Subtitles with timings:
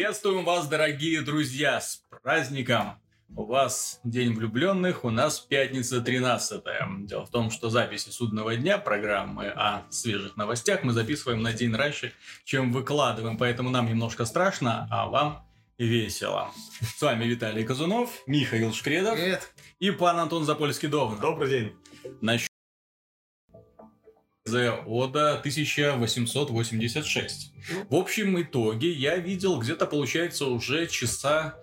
[0.00, 2.94] Приветствуем вас, дорогие друзья, с праздником!
[3.36, 6.62] У вас День влюбленных, у нас пятница 13
[7.00, 11.74] Дело в том, что записи судного дня программы о свежих новостях мы записываем на день
[11.74, 16.50] раньше, чем выкладываем, поэтому нам немножко страшно, а вам весело.
[16.80, 19.52] С вами Виталий Казунов, Михаил Шкредов Привет.
[19.80, 21.20] и пан Антон Запольский-Довн.
[21.20, 21.76] Добрый день.
[22.22, 22.49] Насчет
[24.50, 27.52] The Oda 1886.
[27.88, 31.56] В общем итоге я видел где-то, получается, уже часа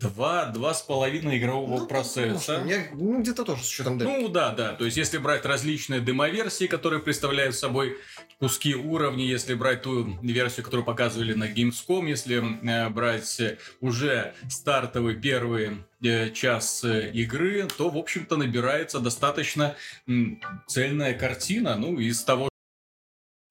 [0.00, 2.62] два, два с половиной игрового Ну, процесса.
[2.66, 4.10] Я, ну, где-то тоже с учетом демки.
[4.12, 4.74] Ну да, да.
[4.74, 7.96] То есть, если брать различные демоверсии, которые представляют собой
[8.38, 12.38] куски уровней, если брать ту версию, которую показывали на Gamescom, если
[12.68, 13.40] э, брать
[13.80, 19.74] уже стартовый первый э, час э, игры, то, в общем-то, набирается достаточно
[20.06, 21.76] м, цельная картина.
[21.76, 22.48] Ну, из того,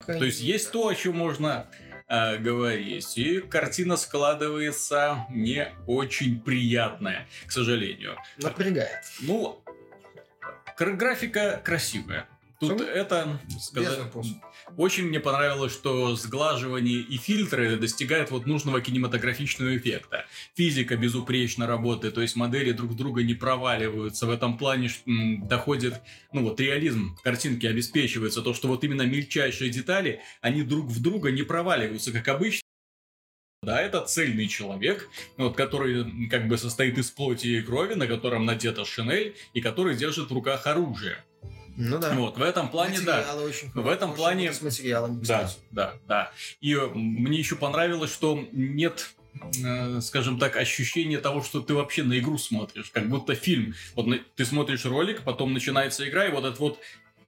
[0.06, 1.66] то есть есть то, о чем можно
[2.08, 3.16] э, говорить.
[3.16, 8.16] И картина складывается не очень приятная, к сожалению.
[8.38, 9.04] Напрягает.
[9.20, 9.62] Ну,
[10.78, 12.26] графика красивая.
[12.60, 14.36] Тут Сам- это Без сказать, вопросов.
[14.76, 20.26] Очень мне понравилось, что сглаживание и фильтры достигают вот нужного кинематографичного эффекта.
[20.54, 24.26] Физика безупречно работает, то есть модели друг друга не проваливаются.
[24.26, 26.00] В этом плане доходит,
[26.32, 31.30] ну вот реализм картинки обеспечивается, то что вот именно мельчайшие детали, они друг в друга
[31.30, 32.62] не проваливаются, как обычно.
[33.62, 38.46] Да, это цельный человек, вот, который как бы состоит из плоти и крови, на котором
[38.46, 41.24] надета шинель, и который держит в руках оружие.
[41.80, 42.12] Ну да.
[42.14, 43.18] Вот, в этом плане, да.
[43.18, 45.58] Материалы очень В этом плане- С материалами, Да, кстати.
[45.70, 46.32] да, да.
[46.60, 49.10] И э, мне еще понравилось, что нет
[49.64, 53.74] э, скажем так, ощущение того, что ты вообще на игру смотришь, как будто фильм.
[53.94, 56.80] Вот ты смотришь ролик, потом начинается игра, и вот эту вот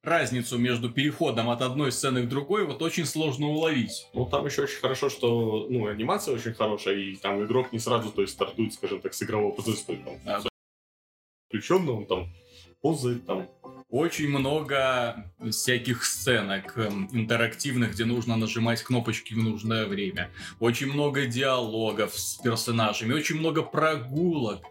[0.02, 4.08] разницу между переходом от одной сцены к другой вот очень сложно уловить.
[4.14, 8.10] Ну, там еще очень хорошо, что, ну, анимация очень хорошая, и там игрок не сразу,
[8.10, 9.96] то есть, стартует, скажем так, с игрового позиции.
[10.04, 10.42] Там, Да.
[11.48, 12.32] включенно, он там
[12.80, 13.46] ползает, там,
[13.90, 20.30] Очень много всяких сценок эм, интерактивных, где нужно нажимать кнопочки в нужное время.
[20.60, 24.62] Очень много диалогов с персонажами, очень много прогулок.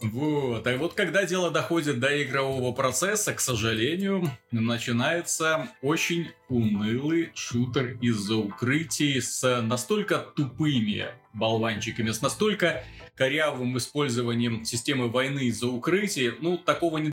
[0.00, 0.66] Вот.
[0.66, 8.36] А вот когда дело доходит до игрового процесса, к сожалению, начинается очень унылый шутер из-за
[8.36, 12.84] укрытий с настолько тупыми болванчиками, с настолько
[13.14, 16.32] корявым использованием системы войны из-за укрытий.
[16.40, 17.12] Ну, такого не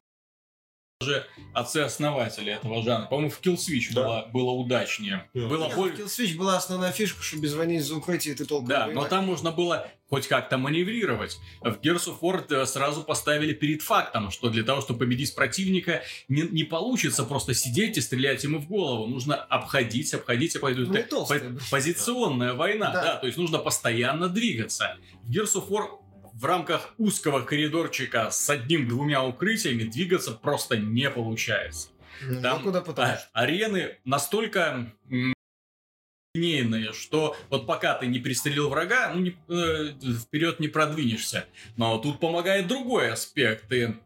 [1.04, 3.08] даже отцы-основатели этого жанра.
[3.08, 4.04] По-моему, в Kill Switch Да.
[4.04, 5.30] было, было удачнее.
[5.34, 5.48] Да.
[5.48, 5.96] Было Нет, более...
[5.96, 9.26] В Killswitch была основная фишка, что без войны из-за укрытия ты толком Да, но там
[9.26, 11.40] можно было хоть как-то маневрировать.
[11.62, 16.04] В Gears of War э, сразу поставили перед фактом, что для того, чтобы победить противника,
[16.28, 19.08] не, не получится просто сидеть и стрелять ему в голову.
[19.08, 20.88] Нужно обходить, обходить, обходить.
[20.88, 23.04] Ну, Это толстая по- позиционная война, да.
[23.04, 23.16] Да.
[23.16, 24.98] то есть нужно постоянно двигаться.
[25.24, 25.88] В Gears of War
[26.34, 31.90] в рамках узкого коридорчика с одним-двумя укрытиями двигаться просто не получается.
[32.22, 33.30] Ну, Там куда потому а, что.
[33.34, 34.94] арены настолько
[36.34, 41.46] линейные, что вот пока ты не пристрелил врага, ну, не, э, вперед не продвинешься.
[41.78, 43.68] Но тут помогает другой аспект.
[43.68, 43.98] Ты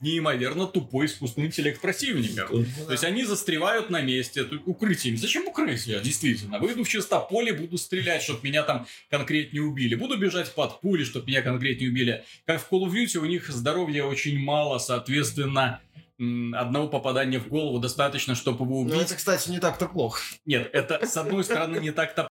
[0.00, 2.50] неимоверно тупой искусственный интеллект противников.
[2.50, 5.16] Ну То есть они застревают на месте укрытиями.
[5.16, 6.00] Зачем укрытие?
[6.00, 6.58] Действительно.
[6.58, 9.94] Выйду в чистополе, буду стрелять, чтобы меня там конкретнее убили.
[9.94, 12.24] Буду бежать под пули, чтобы меня конкретнее убили.
[12.46, 15.80] Как в Call of Duty у них здоровья очень мало, соответственно,
[16.18, 18.94] одного попадания в голову достаточно, чтобы его убить.
[18.94, 20.20] Ну, это, кстати, не так-то плохо.
[20.44, 22.28] Нет, это с одной стороны не так-то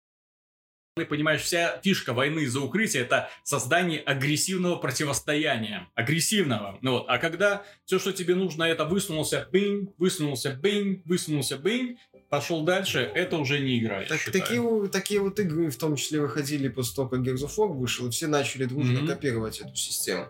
[0.98, 5.88] ты понимаешь, вся фишка войны за укрытие это создание агрессивного противостояния.
[5.96, 6.78] Агрессивного.
[6.82, 7.06] Ну вот.
[7.08, 11.98] А когда все, что тебе нужно, это высунулся, бинь, высунулся, бинь, высунулся, бинь,
[12.30, 16.20] пошел дальше, это уже не игра, Так, такие, вот- такие вот игры в том числе
[16.20, 19.08] выходили после того, как Gears of War вышел, и все начали дружно Мгм.
[19.08, 20.28] копировать эту систему.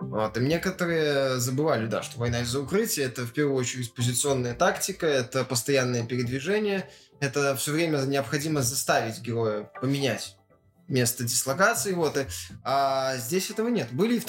[0.00, 0.36] Вот.
[0.36, 5.44] И некоторые забывали, да, что война из-за укрытия это в первую очередь позиционная тактика, это
[5.44, 6.88] постоянное передвижение,
[7.20, 10.36] это все время необходимо заставить героя поменять
[10.88, 12.16] место дислокации, вот.
[12.16, 12.26] и-
[12.64, 13.88] а здесь этого нет.
[13.92, 14.22] Были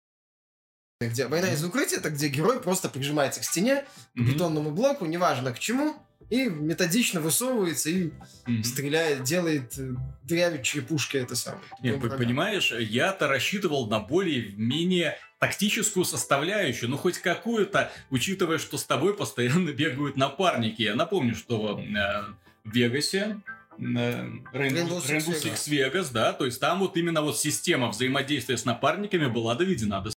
[1.00, 3.86] где война из-за укрытия, это где герой просто прижимается к стене,
[4.16, 5.96] к бетонному блоку, неважно к чему,
[6.32, 8.10] и методично высовывается и
[8.48, 8.64] Мгм.
[8.64, 9.92] стреляет, делает, э,
[10.24, 11.62] дырявит черепушки это самое.
[11.84, 12.18] Нет, врага.
[12.18, 19.70] понимаешь, я-то рассчитывал на более-менее тактическую составляющую, ну хоть какую-то, учитывая, что с тобой постоянно
[19.74, 20.82] бегают напарники.
[20.82, 22.24] Я напомню, что э,
[22.64, 23.42] в Вегасе
[23.78, 29.56] Rainbow Six Vegas, да, то есть там вот именно вот система взаимодействия с напарниками была
[29.56, 30.12] доведена до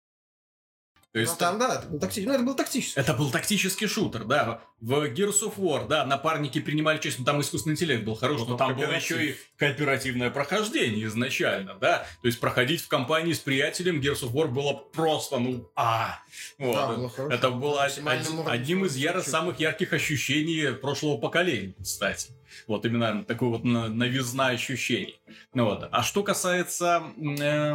[1.13, 2.25] То Ну, есть там, да, это был, такти...
[2.25, 2.99] ну, это был тактический.
[2.99, 4.63] это был тактический шутер, да.
[4.81, 8.47] В Gears of War, да, напарники принимали часть, ну там искусственный интеллект был хорош, Ну,
[8.47, 12.07] но там было еще и кооперативное прохождение изначально, да.
[12.23, 16.19] То есть проходить в компании с приятелем Gears of War было просто, ну, а.
[16.59, 16.75] Вот.
[16.77, 17.35] Да, было хорошо.
[17.35, 19.27] Это было один- одним из чуть-чуть.
[19.27, 22.31] самых ярких ощущений прошлого поколения, кстати.
[22.67, 25.21] Вот именно такой вот на- новизна ощущений.
[25.55, 25.89] Ну вот.
[25.91, 27.75] А что касается э,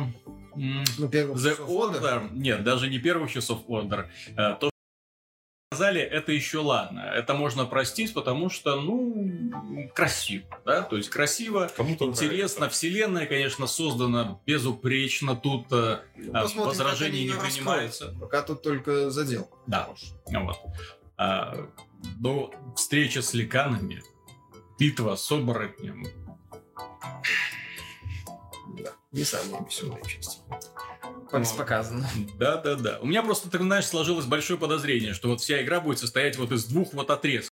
[0.56, 2.02] Ну, первый The часов Order.
[2.02, 4.72] Order, нет, даже не первых часов Order, э, то, что
[5.72, 7.02] сказали, это еще ладно.
[7.02, 12.70] Это можно простить, потому что, ну, красиво, да, то есть красиво, Кому-то интересно, нравится.
[12.70, 18.16] вселенная, конечно, создана безупречно, тут э, Ну, а, возражений не принимается.
[18.20, 19.50] Пока тут только задел.
[19.68, 19.90] Да,
[20.32, 20.58] вот.
[21.18, 21.68] А,
[22.20, 24.02] но встреча с ликанами,
[24.80, 26.06] битва с оборотнем,
[28.78, 30.40] Да, не самые веселые части.
[31.32, 32.08] Ну, Показано.
[32.38, 33.00] Да-да-да.
[33.02, 36.52] У меня просто, ты знаешь, сложилось большое подозрение, что вот вся игра будет состоять вот
[36.52, 37.52] из двух вот отрезков.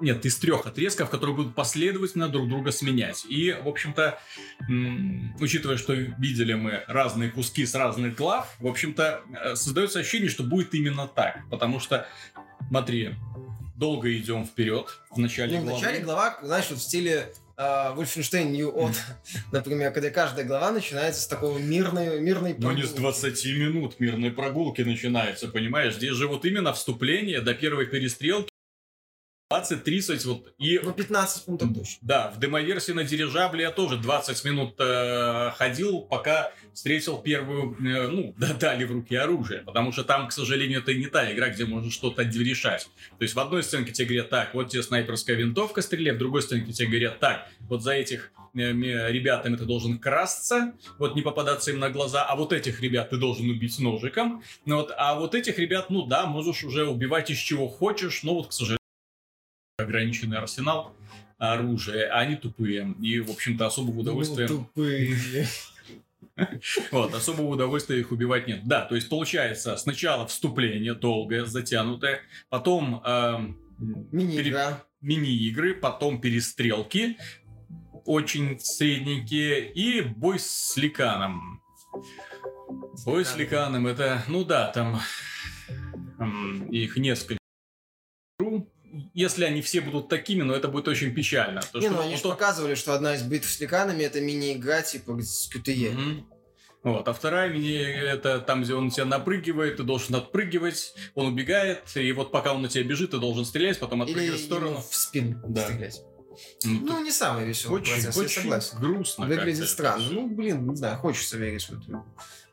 [0.00, 3.26] Нет, из трех отрезков, которые будут последовательно друг друга сменять.
[3.28, 4.18] И, в общем-то,
[4.68, 10.30] м, учитывая, что видели мы разные куски с разных глав, в общем-то, э, создается ощущение,
[10.30, 11.40] что будет именно так.
[11.50, 12.06] Потому что,
[12.68, 13.14] смотри,
[13.80, 18.70] долго идем вперед в начале Ну, в начале глава, знаешь, вот в стиле Wolfenstein New
[18.70, 18.94] Odd,
[19.52, 23.00] например, когда каждая глава начинается с такого мирной, мирной Ну, не с прогулки.
[23.00, 25.94] 20 минут мирной прогулки начинается, понимаешь?
[25.94, 28.50] Здесь же вот именно вступление до первой перестрелки
[29.50, 30.78] 20-30 вот и...
[30.82, 31.98] Ну, 15 пунктов точно.
[32.02, 38.06] Да, в демоверсии на дирижабле я тоже 20 минут э, ходил, пока встретил первую, э,
[38.06, 39.62] ну, да, дали в руки оружие.
[39.62, 42.88] Потому что там, к сожалению, это не та игра, где можно что-то решать.
[43.18, 46.42] То есть в одной сценке тебе говорят, так, вот тебе снайперская винтовка, стреляй, в другой
[46.42, 51.72] сценке тебе говорят, так, вот за этих э, ребятами ты должен красться, вот не попадаться
[51.72, 54.44] им на глаза, а вот этих ребят ты должен убить ножиком.
[54.64, 58.34] Ну, вот, а вот этих ребят, ну да, можешь уже убивать из чего хочешь, но
[58.34, 58.79] вот, к сожалению,
[59.82, 60.94] ограниченный арсенал
[61.38, 62.94] оружия, а они тупые.
[63.00, 64.46] И, в общем-то, особого удовольствия...
[64.48, 65.16] Ну, тупые.
[66.90, 68.60] Вот, особого удовольствия их убивать нет.
[68.64, 74.82] Да, то есть получается сначала вступление долгое, затянутое, потом эм, пере- Мини-игра.
[75.02, 77.18] мини-игры, потом перестрелки,
[78.06, 81.62] очень средненькие, и бой с ликаном.
[83.04, 84.98] Бой с ликаном это, ну да, там
[86.18, 87.38] м, их несколько.
[89.14, 91.60] Если они все будут такими, но это будет очень печально.
[91.72, 94.20] То, Не, что- ну они же что- показывали, что одна из битв с ликанами это
[94.20, 95.92] мини-игра типа с QTE.
[95.92, 96.26] Мгм.
[96.82, 101.82] Вот, а вторая мини это там, где он тебя напрыгивает, ты должен отпрыгивать, он убегает,
[101.94, 104.76] и вот пока он на тебя бежит, ты должен стрелять, потом Или отпрыгивать в сторону.
[104.90, 105.64] в спину Да.
[105.66, 106.00] стрелять.
[106.64, 108.78] Ну, Ну, не самый веселый очень, процесс, я очень согласен.
[108.80, 109.26] грустно.
[109.26, 110.02] Выглядит странно.
[110.02, 110.14] это.
[110.14, 112.02] Ну, блин, не знаю, хочется верить в это.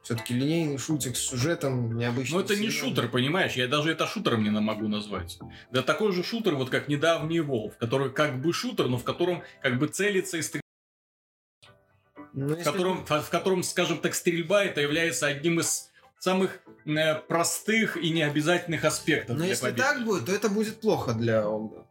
[0.08, 2.40] Все-таки линейный шутик с сюжетом необычным.
[2.40, 3.56] Ну, это не шутер, понимаешь?
[3.58, 5.38] Я даже это шутером не могу назвать.
[5.70, 9.44] Да такой же шутер, вот как недавний Волк, который как бы шутер, но в котором
[9.62, 10.64] как бы целится и стреляет.
[12.32, 15.90] Ну, в котором, в, в котором, скажем так, стрельба это является одним из
[16.20, 19.82] самых э, простых и необязательных аспектов Но для если победы.
[19.84, 21.86] так будет, то это будет плохо для Олда.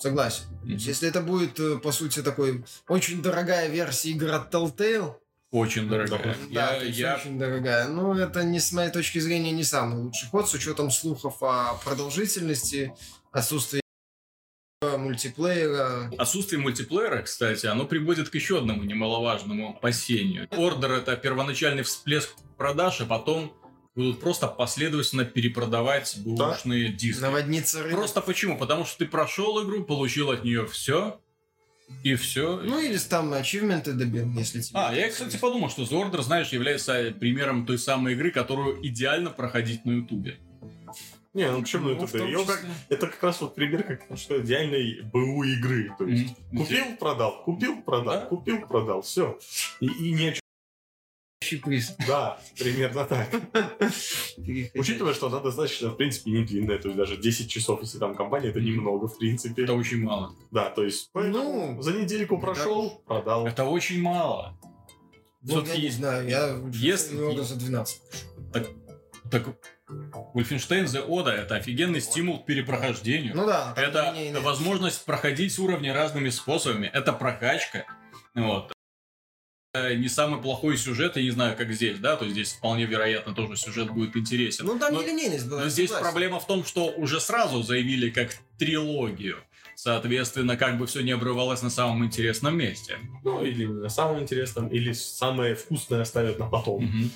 [0.00, 0.46] Согласен.
[0.64, 5.14] Есть, Если это будет, э, по сути, такой очень дорогая версия игры от Telltale,
[5.54, 6.36] Очень дорогая.
[6.50, 10.28] да, Я, я очень дорогая, ну, это, не с моей точки зрения, не самый лучший
[10.28, 12.92] ход, с учетом слухов о продолжительности,
[13.30, 13.80] отсутствии
[14.82, 16.10] мультиплеера.
[16.18, 20.48] Отсутствие мультиплеера, кстати, оно приводит к еще одному немаловажному опасению.
[20.50, 23.56] Ордер это первоначальный всплеск продаж, а потом
[23.94, 27.20] будут просто последовательно перепродавать бэушные диски.
[27.20, 27.98] Наводниться рынок.
[27.98, 28.58] Просто почему?
[28.58, 31.20] Потому что ты прошел игру, получил от нее все,
[32.02, 32.60] и все.
[32.62, 34.78] Ну, или там ачивменты добил, если тебе...
[34.80, 39.30] А, я, кстати, подумал, что The Order, знаешь, является примером той самой игры, которую идеально
[39.30, 40.38] проходить на Ютубе.
[41.34, 42.18] Не, ну почему Ну, это?
[42.18, 42.70] Её как- числе.
[42.90, 45.90] Это как раз вот пример как ну, что идеальной БУ игры.
[45.98, 46.62] То есть Мгм.
[46.62, 48.26] купил, продал, купил, продал, Да.
[48.26, 49.36] купил, продал, все.
[49.80, 50.43] И, и чем.
[51.52, 51.96] Приз.
[52.06, 53.28] Да, примерно так.
[54.74, 58.14] Учитывая, что она достаточно, в принципе, не длинная, то есть даже 10 часов, если там
[58.14, 59.64] компания, это немного, в принципе.
[59.64, 60.34] Это очень мало.
[60.50, 63.46] Да, то есть Ну, за недельку прошел, продал.
[63.46, 64.58] Это очень мало.
[65.42, 68.00] Ну, я не знаю, я если- за 12.
[68.52, 69.46] Так,
[70.34, 73.34] Wolfenstein The Oda это офигенный стимул к перепрохождению.
[73.36, 73.74] Ну да.
[73.76, 76.86] это возможность проходить уровни разными способами.
[76.92, 77.84] Это прокачка.
[78.34, 78.72] Вот.
[79.74, 82.86] Э, Не самый плохой сюжет, я не знаю, как здесь, да, то есть здесь вполне
[82.86, 84.66] вероятно тоже сюжет будет интересен.
[84.66, 85.62] Ну там Но- не линейность была.
[85.62, 86.10] Но здесь согласен.
[86.12, 89.38] проблема в том, что уже сразу заявили как трилогию.
[89.76, 92.98] Соответственно, как бы все не обрывалось на самом интересном месте.
[93.24, 97.10] Ну, или на самом интересном, или самое вкусное оставят на потом.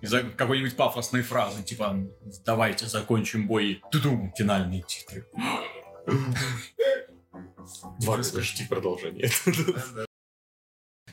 [0.00, 1.98] Из-за какой-нибудь пафосной фразы, типа
[2.46, 3.82] «давайте закончим бой».
[3.92, 5.26] Тудум, финальные титры.
[8.06, 9.30] Макс, жди продолжение.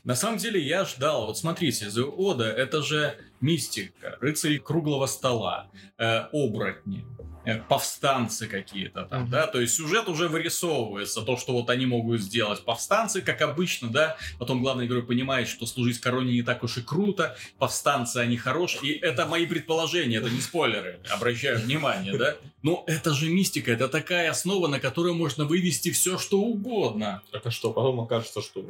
[0.03, 5.67] На самом деле я ждал, вот смотрите, The Oda это же мистика, рыцари круглого стола,
[5.99, 7.05] э, оборотни,
[7.45, 9.31] э, повстанцы какие-то там, Мгм.
[9.31, 12.65] да, то есть сюжет уже вырисовывается, то, что вот они могут сделать.
[12.65, 16.81] Повстанцы, как обычно, да, потом главный герой понимает, что служить короне не так уж и
[16.81, 22.37] круто, повстанцы, они хорошие, и это мои предположения, это не спойлеры, обращаю внимание, да.
[22.63, 27.21] Но это же мистика, это такая основа, на которой можно вывести все, что угодно.
[27.31, 28.65] Это что, потом окажется, что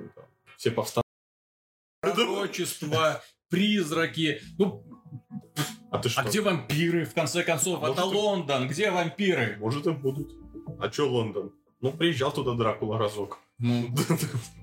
[0.58, 1.02] все повстанцы.
[2.52, 4.42] Пророчества, призраки.
[4.58, 4.84] Ну,
[5.92, 6.22] А ты что?
[6.22, 7.80] а где вампиры, в конце концов?
[7.82, 9.58] Может, Это и- Лондон, где вампиры?
[9.60, 10.32] Может, и будут.
[10.80, 11.52] А чё Лондон?
[11.82, 13.40] Ну, приезжал туда Дракула разок.
[13.58, 13.88] Ну,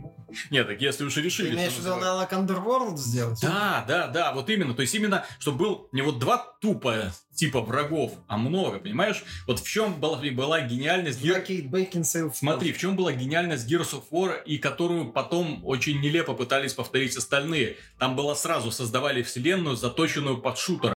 [0.51, 1.55] нет, так если уж и Ты решили...
[1.55, 3.41] имеешь в виду аналог Underworld сделать?
[3.41, 4.75] Да, да, да, вот именно.
[4.75, 9.23] То есть именно, чтобы был не вот два тупо типа врагов, а много, понимаешь?
[9.47, 11.23] Вот в чем была, была гениальность...
[11.23, 12.33] Бейкинсейл.
[12.35, 17.17] Смотри, в чем была гениальность Gears of War, и которую потом очень нелепо пытались повторить
[17.17, 17.77] остальные.
[17.99, 20.98] Там было сразу, создавали вселенную, заточенную под шутер.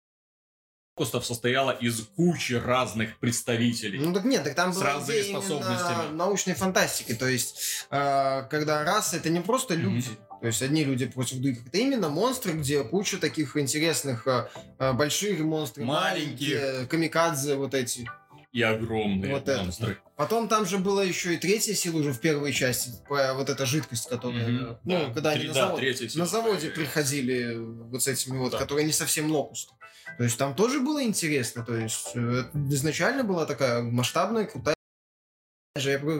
[1.00, 3.98] Фокусов состояла из кучи разных представителей.
[4.00, 6.12] Ну так нет, так там С была разными способностями.
[6.14, 7.14] научной фантастики.
[7.14, 10.08] То есть, э, когда раса это не просто люди,
[10.42, 14.92] то есть одни люди против других, это именно монстры, где куча таких интересных э, э,
[14.92, 16.58] больших монстры, Маленькие.
[16.60, 18.06] маленькие, камикадзе вот эти.
[18.52, 19.62] И огромные Вот это.
[19.62, 19.96] монстры.
[20.16, 24.06] Потом там же была еще и третья сила уже в первой части, вот эта жидкость,
[24.08, 24.78] которая, Мгм.
[24.84, 28.52] ну, Да, когда они три- на, да, завод- на заводе приходили вот с этими вот,
[28.52, 28.58] Да.
[28.58, 29.72] которые не совсем локусты.
[30.18, 34.74] То есть там тоже было интересно, то есть э, изначально была такая масштабная, крутая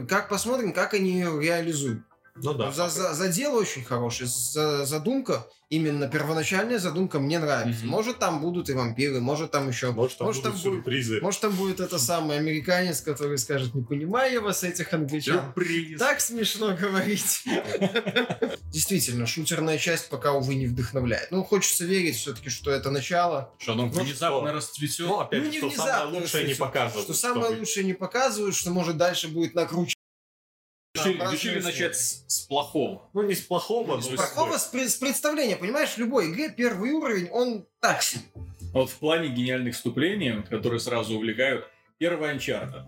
[0.09, 2.05] как посмотрим, как они ее реализуют.
[2.37, 2.71] Ну да.
[2.73, 7.83] За, за, задел очень хороший, за, задумка, именно первоначальная задумка мне нравится.
[7.83, 7.91] Мгм.
[7.91, 11.21] Может там будут и вампиры, может там еще, Может, там может, будут там будет- сюрпризы.
[11.21, 15.41] может там будет это самый американец, который скажет, не понимаю я вас этих англичан.
[15.55, 15.99] Сюрприз.
[15.99, 17.45] Так смешно говорить.
[18.73, 21.31] Действительно, шутерная часть пока, увы, не вдохновляет.
[21.31, 23.53] Ну, хочется верить все-таки, что это начало.
[23.59, 25.01] Что оно Ну внезапно расцветет.
[25.07, 27.05] Ну, опять что самое лучшее не показывают.
[27.05, 30.00] Что самое лучшее не показывают, что может дальше будет накручено.
[31.05, 33.09] Решили, решили начать с, с плохого.
[33.15, 36.51] Ну, не с плохого, но С с- Плохого с, с представления, понимаешь, в любой игре
[36.51, 38.23] первый уровень, он так себе.
[38.73, 41.67] Вот в плане гениальных вступлений, которые сразу увлекают,
[41.99, 42.85] первый Uncharted.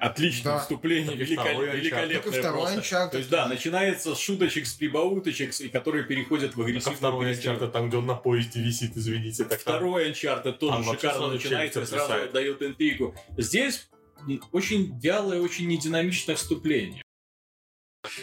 [0.00, 0.58] Отличное Да.
[0.60, 2.80] вступление, великолепное второй просто.
[2.80, 3.10] Uncharted.
[3.10, 7.32] То есть, да, начинается с шуточек, с прибауточек, и которые переходят в Как агрессивную второй.
[7.32, 9.44] Uncharted, там, где он на поезде висит, извините.
[9.44, 13.14] Так там- Второй Uncharted тоже Там шикарно начинается сразу дает интригу.
[13.36, 13.88] Здесь
[14.52, 17.02] очень вялое, очень нединамичное вступление.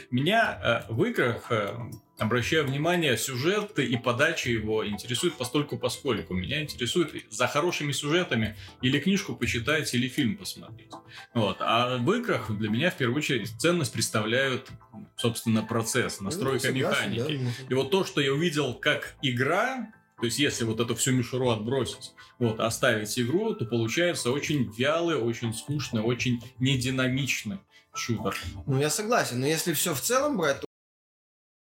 [0.09, 1.75] Меня э, в играх, э,
[2.17, 6.33] обращаю внимание, сюжет и подача его интересует постольку поскольку.
[6.33, 10.91] Меня интересует за хорошими сюжетами или книжку почитать, или фильм посмотреть.
[11.33, 11.57] Вот.
[11.59, 14.67] А в играх для меня в первую очередь ценность представляют,
[15.15, 17.37] собственно, процесс, настройка Ну, согласен, механики.
[17.37, 17.65] да.
[17.69, 21.51] И вот то, что я увидел как игра, то есть если вот эту всю мишуру
[21.51, 27.59] отбросить, вот, оставить игру, то получается очень вялый, очень скучный, очень нединамичный
[27.93, 28.35] шутер.
[28.65, 30.66] Ну, я согласен, но если все в целом брать,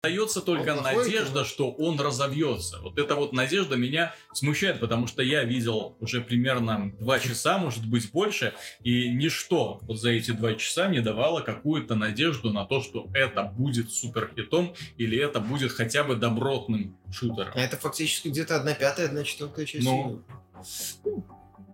[0.05, 2.79] Остается только Он надежда, то- что он разовьется.
[2.81, 7.87] Вот эта вот надежда меня смущает, потому что я видел уже примерно два часа, может
[7.87, 12.83] быть больше, и ничто вот за эти два часа не давало какую-то надежду на то,
[12.83, 17.53] что это будет суперхитом или это будет хотя бы добротным шутером.
[17.55, 19.85] а это фактически где-то одна пятая, одна четвертая часть.
[19.85, 20.23] Ну.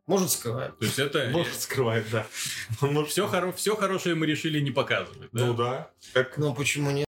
[0.07, 0.77] Может, скрывает.
[0.79, 1.29] То есть это...
[1.33, 2.27] Может, скрывает, да.
[2.81, 3.53] Может- Все, хоро...
[3.53, 5.31] все хорошее мы решили не показывать.
[5.33, 5.47] да?
[5.47, 5.91] Ну да.
[6.13, 7.07] Как Но почему нет?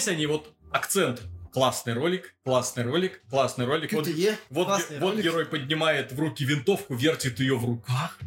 [0.00, 1.20] Здесь они вот акцент.
[1.52, 3.92] Классный ролик, классный ролик, классный ролик.
[3.92, 4.06] Вот,
[4.48, 5.24] вот, классный вот ролик.
[5.24, 8.18] герой поднимает в руки винтовку, вертит ее в руках.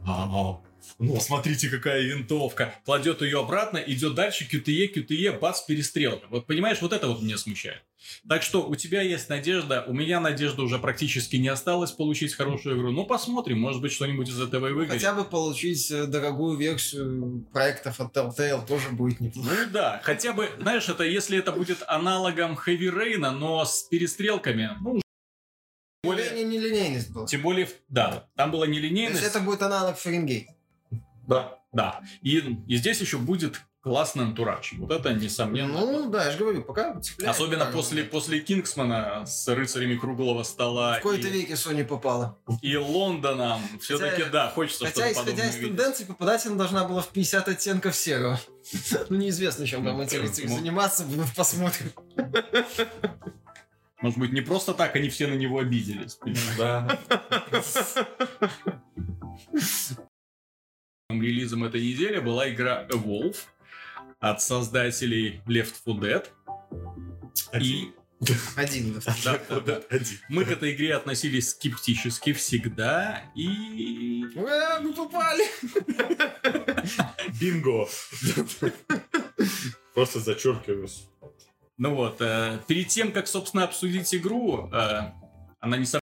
[0.00, 0.63] Вау.
[0.98, 2.74] Ну, посмотрите, какая винтовка.
[2.84, 6.26] Кладет ее обратно, идет дальше, QTE, QTE, бац, перестрелка.
[6.30, 7.82] Вот понимаешь, вот это вот меня смущает.
[8.28, 12.76] Так что у тебя есть надежда, у меня надежда уже практически не осталось получить хорошую
[12.76, 12.90] игру.
[12.90, 15.00] Ну, посмотрим, может быть, что-нибудь из этого и выгорит.
[15.00, 19.48] Хотя бы получить э, дорогую версию проектов от Telltale тоже будет неплохо.
[19.50, 24.70] Ну да, хотя бы, знаешь, это если это будет аналогом Heavy Rain, но с перестрелками,
[24.80, 25.00] ну,
[26.04, 27.26] более, Более нелинейность была.
[27.26, 30.48] тем более, да, там была То нелинейность, есть это будет аналог Фаренгейт.
[31.26, 31.58] Да.
[31.72, 35.80] да, и, и здесь еще будет классный антураж, вот это несомненно.
[35.80, 36.98] Ну, да, я же говорю, пока.
[37.26, 42.38] Особенно Так, после, после Кингсмана с рыцарями круглого стола В кои-то и, веке Sony попала.
[42.62, 43.60] и Лондоном.
[43.82, 47.94] Все-таки, да, хочется Хотя, что-то подобное из тенденций, попадать она должна была в 50 оттенков
[47.94, 48.40] серого.
[49.10, 50.56] Ну, неизвестно, чем там эти рыцари Ну.
[50.56, 51.04] заниматься,
[51.36, 51.92] посмотрим.
[54.00, 56.18] Может быть, не просто так они все на него обиделись.
[56.56, 56.98] Да.
[61.10, 63.36] Релизом этой недели была игра Evolve
[64.20, 66.26] от создателей Left 4 Dead.
[67.60, 67.92] И
[68.56, 69.02] Один.
[69.24, 69.38] да.
[69.50, 69.82] да, да.
[69.90, 70.18] Один.
[70.30, 75.44] мы к этой игре относились скептически всегда, и Ура, мы попали!
[77.38, 77.86] Бинго.
[79.92, 80.88] Просто зачеркиваю.
[81.76, 85.12] Ну вот, э, перед тем, как, собственно, обсудить игру, э,
[85.60, 86.03] она не совсем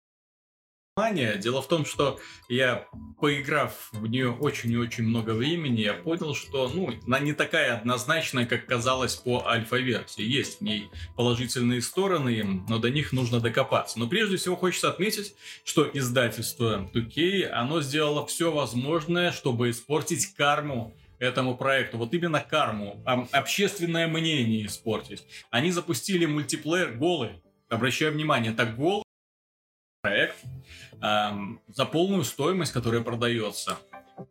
[1.00, 1.38] внимание.
[1.38, 2.86] Дело в том, что я,
[3.20, 7.78] поиграв в нее очень и очень много времени, я понял, что, ну, она не такая
[7.78, 10.22] однозначная, как казалось по альфа-версии.
[10.22, 13.98] Есть в ней положительные стороны, но до них нужно докопаться.
[13.98, 20.94] Но прежде всего хочется отметить, что издательство 2K, оно сделало все возможное, чтобы испортить карму
[21.18, 21.98] этому проекту.
[21.98, 25.24] Вот именно карму, ам- общественное мнение испортить.
[25.50, 27.42] Они запустили мультиплеер голый.
[27.68, 29.04] Обращаю внимание, это голый
[30.02, 30.36] проект
[31.00, 33.78] ам, за полную стоимость, которая продается.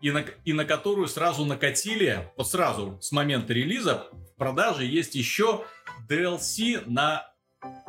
[0.02, 5.16] И на, и на которую сразу накатили, вот сразу с момента релиза, в продаже есть
[5.16, 5.66] еще
[6.08, 7.30] DLC на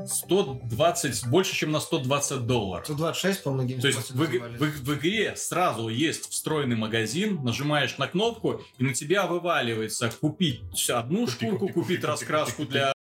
[0.04, 2.86] 120, больше, чем на 120 долларов.
[2.86, 8.08] 126, по-моему, То есть в, иг- в в игре сразу есть встроенный магазин, нажимаешь на
[8.08, 12.92] кнопку, и на тебя вываливается купить одну Купи, шкурку, купи, купить купи, раскраску купи, для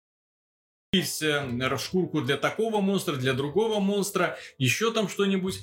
[1.77, 5.61] шкурку для такого монстра, для другого монстра, еще там что-нибудь.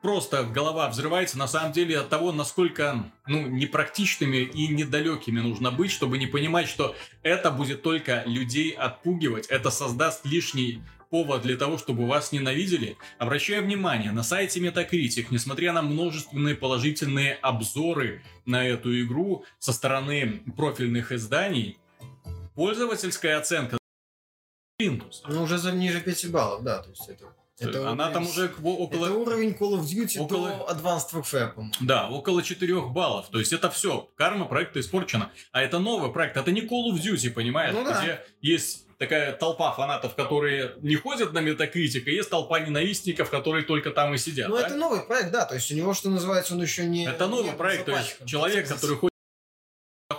[0.00, 5.90] Просто голова взрывается на самом деле от того, насколько ну, непрактичными и недалекими нужно быть,
[5.90, 11.76] чтобы не понимать, что это будет только людей отпугивать, это создаст лишний повод для того,
[11.76, 12.96] чтобы вас ненавидели.
[13.18, 20.42] Обращаю внимание, на сайте Metacritic, несмотря на множественные положительные обзоры на эту игру со стороны
[20.56, 21.78] профильных изданий,
[22.54, 23.78] пользовательская оценка
[24.78, 25.22] Плинтус.
[25.28, 27.26] Ну, уже за ниже 5 баллов, да, то есть это...
[27.58, 29.06] это Она прям там уже около...
[29.06, 31.74] Это уровень Call of Duty около- до Advanced Warfare, по-моему.
[31.80, 33.28] Да, около 4 баллов.
[33.30, 34.10] То есть это все.
[34.16, 35.30] Карма проекта испорчена.
[35.52, 36.36] А это новый проект.
[36.36, 37.74] Это не Call of Duty, понимаешь?
[37.74, 38.02] Ну да.
[38.02, 43.64] Где есть такая толпа фанатов, которые не ходят на метакритик, и есть толпа ненавистников, которые
[43.64, 44.48] только там и сидят.
[44.48, 44.66] Ну, да?
[44.66, 47.06] это новый проект, да, то есть у него, что называется, он еще не...
[47.06, 49.11] Это новый не проект, то есть человек, который ходит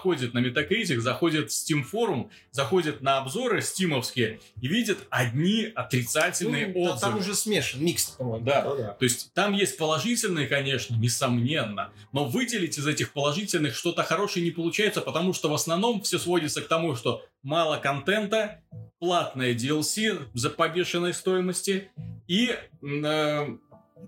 [0.04, 6.68] заходит на Metacritic, заходит в Steam форум, заходит на обзоры стимовские и видит одни отрицательные
[6.68, 7.12] Ну, да, отзывы.
[7.12, 8.46] Там уже смешан, микс, по-моему.
[8.46, 8.64] Да.
[8.66, 8.88] Ну да.
[9.00, 14.52] То есть там есть положительные, конечно, несомненно, но выделить из этих положительных что-то хорошее не
[14.52, 18.62] получается, потому что в основном все сводится к тому, что мало контента,
[19.00, 21.90] платное DLC за побешенной стоимости
[22.28, 22.50] и
[22.82, 23.48] э,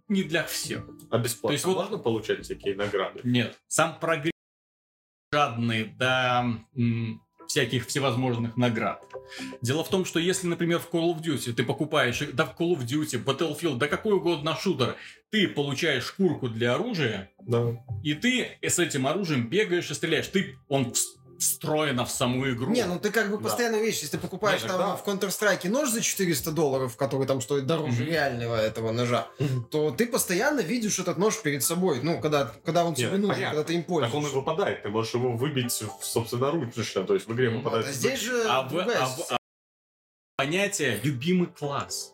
[0.09, 0.83] не для всех.
[1.09, 3.21] А бесплатно То есть вот- можно получать всякие награды?
[3.23, 4.31] Нет, сам прогресс
[5.35, 6.45] жадный до
[7.47, 9.03] всяких всевозможных наград.
[9.61, 12.75] Дело в том, что если, например, в Call of Duty ты покупаешь, да в Call
[12.77, 14.95] of Duty, Battlefield, да какой угодно шутер,
[15.31, 17.83] ты получаешь шкурку для оружия, Да.
[18.01, 20.27] и ты с этим оружием бегаешь и стреляешь.
[20.29, 20.93] Ты, он
[21.37, 22.71] вс- встроено в саму игру.
[22.71, 23.43] Не, ну ты как бы Да.
[23.43, 24.95] постоянно видишь, если ты покупаешь Нет, там да.
[24.95, 28.11] в Counter-Strike нож за 400 долларов, который там стоит дороже Мгм.
[28.11, 29.27] реального этого ножа,
[29.71, 33.35] то ты постоянно видишь этот нож перед собой, ну, когда, когда он тебе Нет, нужен,
[33.35, 33.55] понятно.
[33.55, 34.35] когда ты им Так он и пользуешься.
[34.37, 34.83] выпадает.
[34.83, 37.03] Ты можешь его выбить, в- собственно, ручно.
[37.03, 37.87] То есть в игре Вот, выпадает...
[37.87, 39.39] а здесь же а в- а в- система.
[40.37, 42.11] понятие любимый класс.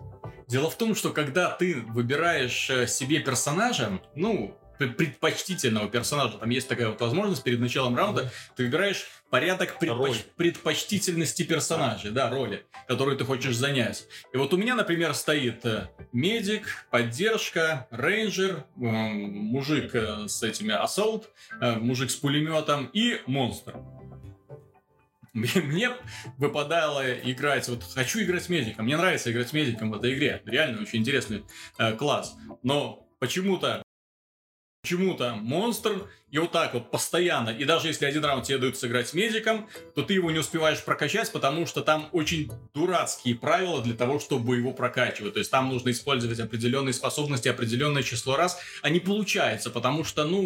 [0.47, 4.57] Дело в том, что когда ты выбираешь э, себе персонажа, ну,
[4.87, 11.43] предпочтительного персонажа, там есть такая вот возможность перед началом раунда, ты выбираешь порядок предпоч- предпочтительности
[11.43, 14.07] персонажа, да, роли, которую ты хочешь занять.
[14.33, 20.73] И вот у меня, например, стоит э, медик, поддержка, рейнджер, м, мужик э, с этими
[20.73, 21.29] ассолт,
[21.61, 23.75] э, мужик с пулеметом и монстр.
[25.33, 25.91] Мне,
[26.37, 30.41] выпадало играть, вот хочу играть с медиком, мне нравится играть с медиком в этой игре,
[30.45, 31.45] реально очень интересный
[31.77, 33.81] э, класс, но почему-то
[34.81, 39.09] почему-то монстр и вот так вот постоянно, и даже если один раунд тебе дают сыграть
[39.09, 43.93] с медиком, то ты его не успеваешь прокачать, потому что там очень дурацкие правила для
[43.93, 45.33] того, чтобы его прокачивать.
[45.33, 50.23] То есть там нужно использовать определенные способности, определенное число раз, а не получается, потому что,
[50.23, 50.39] ну,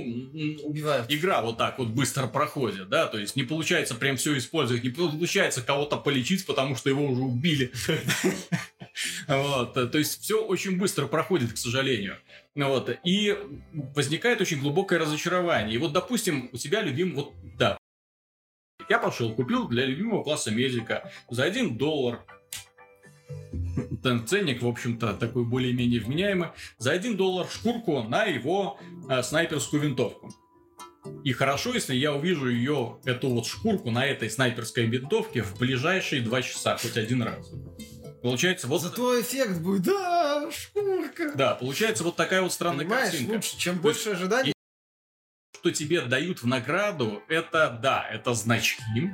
[0.63, 1.05] Убивают.
[1.11, 4.89] игра вот так вот быстро проходит, да, то есть не получается прям все использовать, не
[4.89, 7.71] получается кого-то полечить, потому что его уже убили.
[9.27, 12.17] Вот, то есть все очень быстро проходит, к сожалению.
[12.55, 13.37] Вот, и
[13.73, 15.74] возникает очень глубокое разочарование.
[15.75, 17.77] И вот, допустим, у тебя любим, вот, да,
[18.87, 22.21] я пошел, купил для любимого класса медика за 1 доллар.
[24.01, 26.49] Там ценник, в общем-то, такой более-менее вменяемый.
[26.77, 30.33] За 1 доллар шкурку на его э, снайперскую винтовку.
[31.25, 36.21] И хорошо, если я увижу ее, эту вот шкурку на этой снайперской винтовке в ближайшие
[36.21, 37.51] два часа, хоть один раз.
[38.21, 38.81] Получается вот...
[38.81, 41.33] Зато эффект будет, да, шкурка.
[41.35, 43.33] Да, получается вот такая вот странная Понимаешь, картинка.
[43.33, 44.54] лучше, чем больше ожиданий.
[45.65, 49.09] Что тебе дают в награду, это, да, это значки.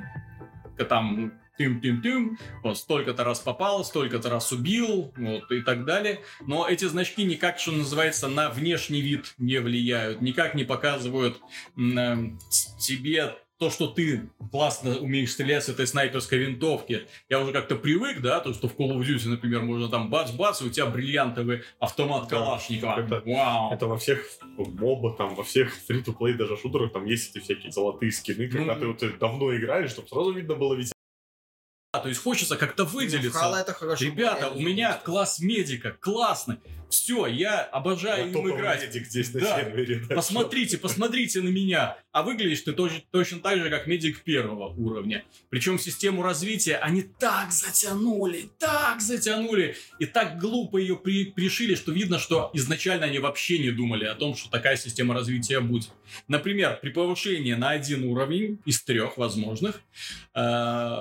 [0.86, 6.20] Там тым-тым-тым, вот столько-то раз попал, столько-то раз убил, вот, и так далее.
[6.42, 11.40] Но эти значки никак, что называется, на внешний вид не влияют, никак не показывают
[11.78, 12.16] э,
[12.78, 17.06] тебе то, что ты классно умеешь стрелять с этой снайперской винтовки.
[17.28, 20.62] Я уже как-то привык, да, то, что в Call of Duty, например, можно там бац-бац,
[20.62, 22.98] и у тебя бриллиантовый автомат Да, Калашникова.
[22.98, 23.72] это- Вау!
[23.72, 28.10] Это во всех мобах, там, во всех фри-то-плей даже шутерах, там есть эти всякие золотые
[28.10, 30.92] скины, когда Ну, ты вот давно играешь, чтобы сразу видно было ведь
[31.94, 33.38] Да, то есть хочется как-то Ну, выделиться.
[33.38, 34.04] Хала это хорошо.
[34.04, 36.56] Ребята, у меня класс медика, классный.
[36.92, 38.92] Все, я обожаю им топовый играть.
[38.92, 39.60] здесь на Да.
[39.60, 40.02] сервере.
[40.06, 40.14] да.
[40.14, 41.96] Посмотрите, посмотрите на меня.
[42.12, 45.24] А выглядишь ты точно, точно так же, как медик первого уровня.
[45.48, 49.74] Причем систему развития они так затянули, так затянули.
[50.00, 54.14] И так глупо ее при- пришили, что видно, что изначально они вообще не думали о
[54.14, 55.88] том, что такая система развития будет.
[56.28, 59.80] Например, при повышении на один уровень из трех возможных,
[60.34, 60.96] э,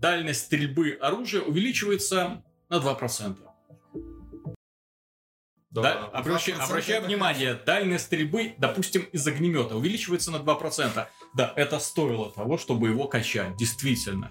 [0.00, 3.36] дальность стрельбы оружия увеличивается на 2%.
[5.72, 5.82] Да.
[5.82, 11.06] Да, обращай, 2% обращай это внимание, дальность стрельбы, допустим, из огнемета увеличивается на 2%.
[11.34, 14.30] Да, это стоило того, чтобы его качать, действительно.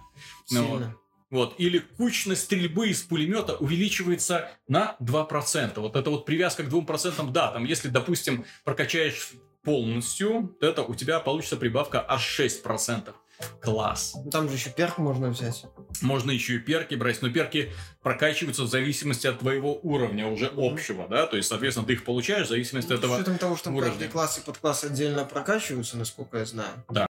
[0.52, 0.80] Ну вот.
[0.80, 0.96] Сильно.
[1.32, 1.56] Вот.
[1.58, 5.80] Или кучность стрельбы из пулемета увеличивается на 2%.
[5.80, 9.32] Вот это вот привязка к 2%, да, там если, допустим, прокачаешь
[9.64, 13.14] полностью, то это у тебя получится прибавка аж 6%.
[13.62, 14.14] Класс.
[14.16, 15.66] Ну, Там же еще перк можно взять.
[16.02, 20.74] Можно еще и перки брать, но перки прокачиваются в зависимости от твоего уровня уже Мгм.
[20.74, 23.16] общего, да, то есть, соответственно, ты их получаешь в зависимости от Ну, С этого.
[23.18, 23.92] учетом того, что там уровня.
[23.94, 26.70] каждый класс и подкласс отдельно прокачиваются, насколько я знаю.
[26.90, 27.08] Да.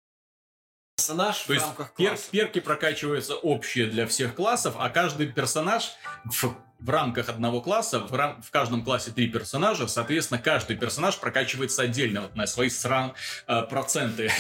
[1.01, 2.23] Персонаж То в есть рамках пер- класса.
[2.31, 5.91] перки прокачиваются общие для всех классов, а каждый персонаж
[6.25, 11.17] в, в рамках одного класса, в, рам- в каждом классе три персонажа, соответственно, каждый персонаж
[11.19, 13.13] прокачивается отдельно вот на свои сран,
[13.47, 14.31] э, проценты.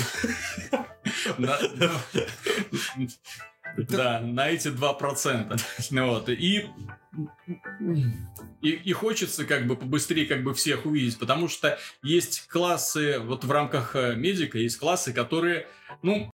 [3.77, 5.61] Да, на эти 2%.
[5.91, 6.69] Ну Вот, и
[8.61, 13.43] и, и хочется как бы побыстрее как бы всех увидеть, потому что есть классы, вот
[13.43, 15.67] в рамках э, медика есть классы, которые,
[16.03, 16.30] ну,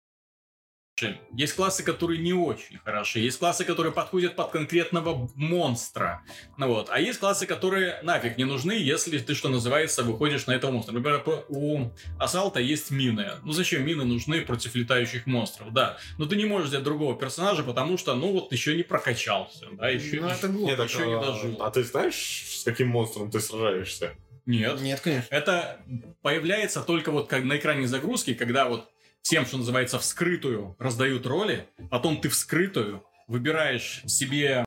[1.32, 6.22] есть классы, которые не очень хороши, есть классы, которые подходят под конкретного монстра,
[6.56, 10.52] ну вот, а есть классы, которые нафиг не нужны, если ты, что называется, выходишь на
[10.52, 10.92] этого монстра.
[10.92, 13.32] Например, у Ассалта есть мины.
[13.42, 15.70] Ну зачем мины нужны против летающих монстров?
[15.72, 19.66] Да, но ты не можешь взять другого персонажа, потому что, ну вот, еще не прокачался,
[19.72, 20.70] да, еще, Ну, это глупо.
[20.70, 21.56] Не, так, еще не а- дожил.
[21.60, 24.14] А ты знаешь, с каким монстром ты сражаешься?
[24.46, 24.80] Нет.
[24.80, 25.26] Нет, конечно.
[25.34, 25.80] Это
[26.22, 28.88] появляется только вот как на экране загрузки, когда вот
[29.26, 34.64] всем, что называется, вскрытую раздают роли, потом ты вскрытую выбираешь себе.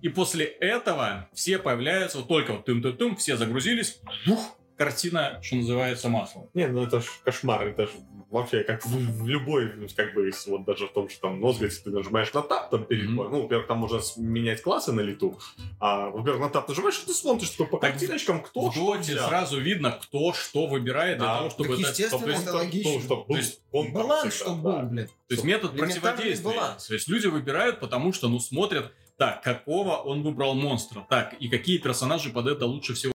[0.00, 6.08] И после этого все появляются, вот только вот тым-тым-тым, все загрузились, бух, картина, что называется,
[6.08, 6.48] маслом.
[6.54, 7.90] Не, ну это ж кошмар, это ж
[8.30, 11.82] вообще как в, в любой, как бы, если вот даже в том, что там Нозгать,
[11.84, 15.38] ты нажимаешь на тап там перед боем, ну, во-первых, там можно менять классы на лету,
[15.78, 18.94] а, во-первых, на тап нажимаешь, и ты смотришь такой по Так картиночкам, кто в что
[18.94, 19.28] Доте взял.
[19.28, 21.88] сразу видно, кто что выбирает для Да, того, чтобы так это...
[21.90, 22.92] естественно, чтобы- это логично.
[22.92, 24.78] Ну, чтоб был То есть он Баланс, всегда, чтобы да.
[24.80, 25.08] был, блядь.
[25.08, 26.50] То есть метод противодействия.
[26.54, 26.86] баланс.
[26.86, 31.48] То есть люди выбирают, потому что, ну, смотрят, так, какого он выбрал монстра, так, и
[31.48, 33.13] какие персонажи под это лучше всего.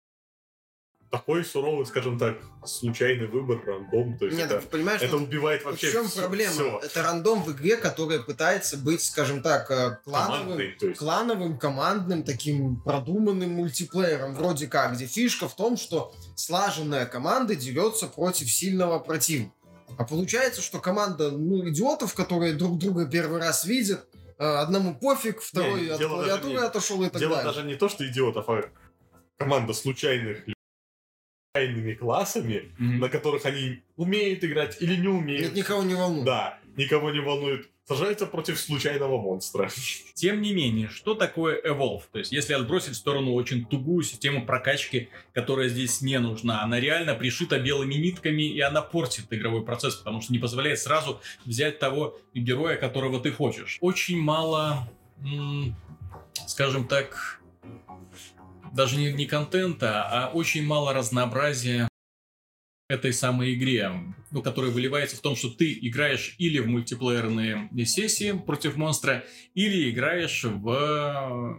[1.18, 5.62] Такой суровый, скажем так, случайный выбор, рандом, то есть Нет, это, ты понимаешь, это убивает
[5.62, 6.52] в вообще чем всё- проблема?
[6.52, 6.80] всё.
[6.84, 10.60] Это рандом в игре, которая пытается быть, скажем так, э, клановым,
[10.98, 18.08] клановым, командным, таким продуманным мультиплеером, вроде как, где фишка в том, что слаженная команда дерется
[18.08, 19.54] против сильного противника.
[19.98, 24.06] А получается, что команда, ну, идиотов, которые друг друга первый раз видят,
[24.38, 27.54] э, одному пофиг, второй Не, от дело клавиатуры не- отошел и так Дело далее.
[27.54, 28.64] даже не то, что идиотов, а
[29.38, 30.40] команда случайных
[31.56, 35.48] случайными классами, на которых они умеют играть или не умеют.
[35.48, 36.26] Это никого не волнует.
[36.26, 37.70] Да, никого не волнует.
[37.88, 39.70] Сражаются против случайного монстра.
[40.16, 42.02] Тем не менее, что такое Evolve?
[42.12, 46.80] То есть, если отбросить в сторону очень тугую систему прокачки, которая здесь не нужна, она
[46.80, 51.78] реально пришита белыми нитками, и она портит игровой процесс, потому что не позволяет сразу взять
[51.78, 53.78] того героя, которого ты хочешь.
[53.82, 54.90] Очень мало,
[55.22, 55.76] м,
[56.48, 57.40] скажем так,
[58.76, 61.88] даже не, не контента, а очень мало разнообразия
[62.90, 63.92] этой самой игре,
[64.32, 69.24] ну, которая выливается в том, что ты играешь или в мультиплеерные сессии против монстра,
[69.56, 71.58] или играешь в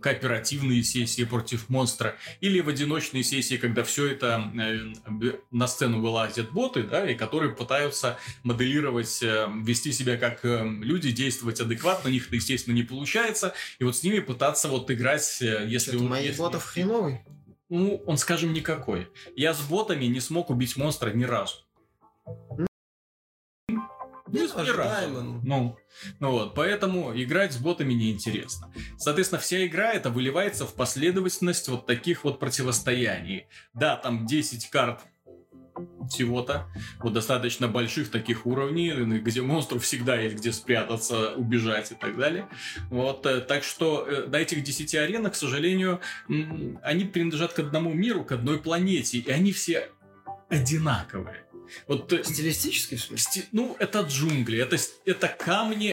[0.00, 6.50] кооперативные сессии против монстра, или в одиночные сессии, когда все это э, на сцену вылазят
[6.50, 12.12] боты, да, и которые пытаются моделировать, э, вести себя как э, люди, действовать адекватно, у
[12.12, 15.96] них это, естественно, не получается, и вот с ними пытаться вот играть, если...
[15.96, 17.20] У- моих если- ботов хреновый.
[17.70, 19.08] Ну, он, скажем, никакой.
[19.36, 21.56] Я с ботами не смог убить монстра ни разу.
[24.32, 25.40] Ни ожидаемо, ну.
[25.44, 25.76] Ну,
[26.20, 28.72] ну вот, поэтому играть с ботами неинтересно.
[28.96, 33.46] Соответственно, вся игра это выливается в последовательность вот таких вот противостояний.
[33.74, 35.00] Да, там 10 карт
[36.08, 36.66] всего-то,
[37.00, 42.48] вот достаточно больших таких уровней, где монстру всегда есть где спрятаться, убежать и так далее.
[42.90, 46.00] Вот, э, так что э, на этих 10 аренах, к сожалению,
[46.82, 49.90] они принадлежат к одному миру, к одной планете, и они все
[50.48, 51.44] одинаковые.
[51.86, 53.16] Вот Стилистически, в смысле?
[53.18, 55.92] Сти- Ну, это джунгли, это, это камни,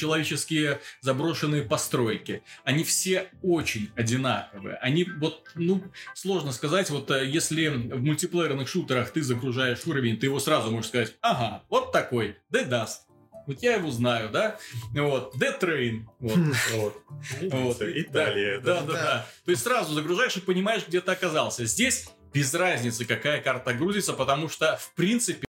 [0.00, 2.42] человеческие заброшенные постройки.
[2.64, 4.76] Они все очень одинаковые.
[4.76, 5.82] Они вот, ну,
[6.14, 10.88] сложно сказать, вот э, если в мультиплеерных шутерах ты загружаешь уровень, ты его сразу можешь
[10.88, 13.06] сказать, ага, вот такой, Dead Dust.
[13.46, 14.58] Вот я его знаю, да?
[14.94, 16.04] Вот, Dead Train.
[16.18, 16.38] Вот.
[16.72, 17.02] Вот.
[17.52, 17.82] Вот.
[17.82, 18.58] Италия.
[18.60, 18.92] Да, да, Да.
[18.92, 19.26] да.
[19.44, 21.66] То есть сразу загружаешь и понимаешь, где ты оказался.
[21.66, 25.46] Здесь без разницы, какая карта грузится, потому что, в принципе,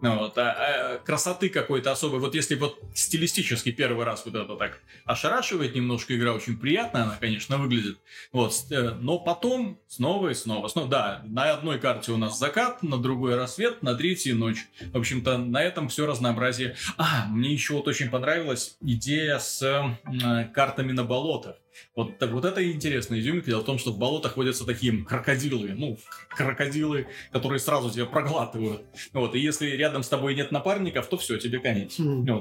[0.00, 0.52] ну вот, а-
[0.94, 2.20] а красоты какой-то особой.
[2.20, 7.16] Вот если вот стилистически первый раз вот это так ошарашивает немножко игра, очень приятно она,
[7.18, 7.98] конечно, выглядит.
[8.30, 10.68] Вот, э, но потом снова и снова.
[10.68, 10.88] снова.
[10.88, 14.68] Да, на одной карте у нас закат, на другой рассвет, на третьей ночь.
[14.92, 16.76] В общем-то, на этом все разнообразие.
[16.96, 21.56] А, мне еще вот очень понравилась идея с э, картами на болотах.
[21.94, 23.46] Вот, так- вот это интересная изюминка.
[23.46, 25.98] Дело в том, что в болотах водятся такие крокодилы, ну,
[26.30, 28.82] крокодилы, которые сразу тебя проглатывают.
[29.12, 31.98] Вот, и если рядом с тобой нет напарников, то все, тебе конец.
[31.98, 32.40] Хм.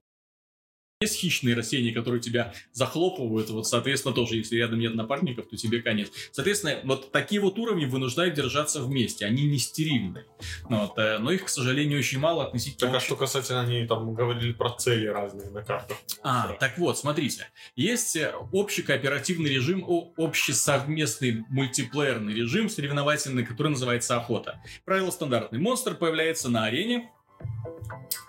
[1.00, 5.84] Есть хищные растения, которые тебя захлопывают, вот, соответственно, тоже, если рядом нет напарников, то тебе
[5.84, 6.10] конец.
[6.32, 10.26] Соответственно, вот такие вот уровни вынуждают держаться вместе, они не стерильны.
[10.72, 12.94] Ну Вот, э, но их, к сожалению, очень мало относительно...
[12.94, 15.98] Так а что касательно, они там говорили про цели разные на картах.
[16.24, 17.48] А, так вот, смотрите.
[17.76, 24.64] Есть э, общий кооперативный режим, общий совместный мультиплеерный режим соревновательный, который называется охота.
[24.84, 25.60] Правило стандартное.
[25.60, 27.12] Монстр появляется на арене,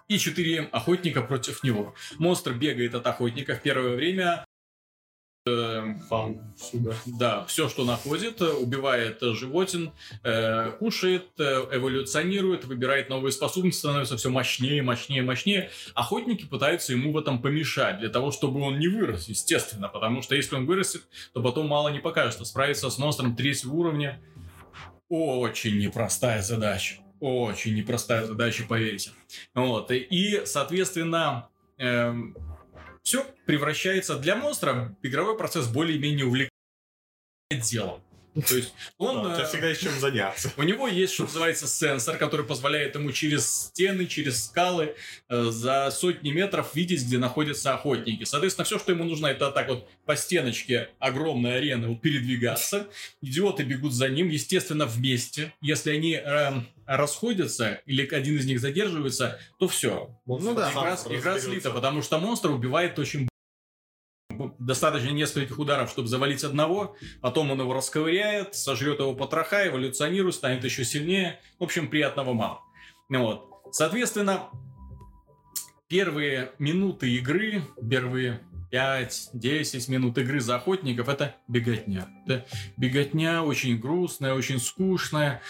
[0.08, 1.94] и четыре охотника против него.
[2.18, 4.44] Монстр бегает от охотника в первое время,
[6.08, 6.92] Фан сюда.
[7.06, 9.92] да, все, что находит, убивает животин,
[10.22, 15.70] э, кушает, э, эволюционирует, выбирает новые способности, становится все мощнее, мощнее, мощнее.
[15.94, 20.34] Охотники пытаются ему в этом помешать, для того, чтобы он не вырос, естественно, потому что
[20.34, 22.44] если он вырастет, то потом мало не покажется.
[22.44, 24.20] Справиться с монстром третьего уровня
[25.08, 26.96] очень непростая задача.
[27.20, 29.10] Очень непростая задача, поверьте.
[29.54, 29.90] Вот.
[29.90, 31.48] И, соответственно,
[33.02, 36.50] все превращается для монстра игровой процесс более-менее увлекательным
[37.62, 38.02] делом.
[38.46, 40.52] То есть он, Да, у тебя э, всегда есть чем заняться.
[40.56, 44.94] у него есть, что называется, сенсор, который позволяет ему через стены, через скалы
[45.28, 48.24] э, за сотни метров видеть, где находятся охотники.
[48.24, 52.86] Соответственно, все, что ему нужно, это так вот по стеночке огромной арены вот передвигаться.
[53.22, 55.52] Идиоты бегут за ним, естественно, вместе.
[55.60, 60.18] Если они эм, расходятся или один из них задерживается, то все.
[60.26, 60.70] Ну да.
[60.70, 63.28] Игра, игра слита, потому что монстр убивает очень.
[64.58, 70.64] Достаточно нескольких ударов, чтобы завалить одного, потом он его расковыряет, сожрет его потроха, эволюционирует, станет
[70.64, 71.40] еще сильнее.
[71.58, 72.60] В общем, приятного мало.
[73.08, 73.48] Ну Вот.
[73.72, 74.48] Соответственно,
[75.88, 78.40] первые минуты игры, первые
[78.72, 82.08] 5-10 минут игры за охотников это беготня.
[82.26, 85.42] Это беготня очень грустная, очень скучная.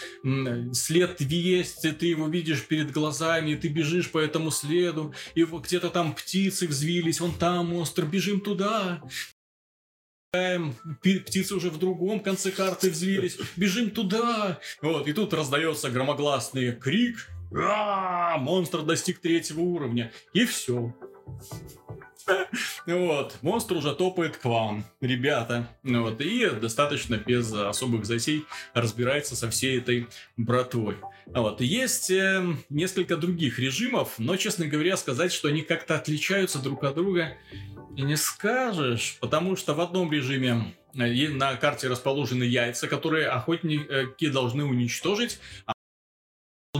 [0.72, 6.14] След есть, ты его видишь перед глазами, ты бежишь по этому следу, и где-то там
[6.14, 9.02] птицы взвились, вон там монстр, бежим туда.
[10.30, 14.60] Птицы уже в другом конце карты взвились, бежим туда.
[14.82, 17.28] Вот, и тут раздается громогласный крик.
[17.54, 20.12] «А, Монстр достиг третьего уровня.
[20.34, 20.94] И все.
[22.86, 25.68] Вот, монстр уже топает к вам, ребята.
[25.82, 30.96] Вот, и достаточно без особых затей разбирается со всей этой братвой.
[31.26, 36.84] Вот, есть э, несколько других режимов, но, честно говоря, сказать, что они как-то отличаются друг
[36.84, 37.36] от друга,
[37.90, 44.64] не скажешь, потому что в одном режиме э, на карте расположены яйца, которые охотники должны
[44.64, 45.38] уничтожить,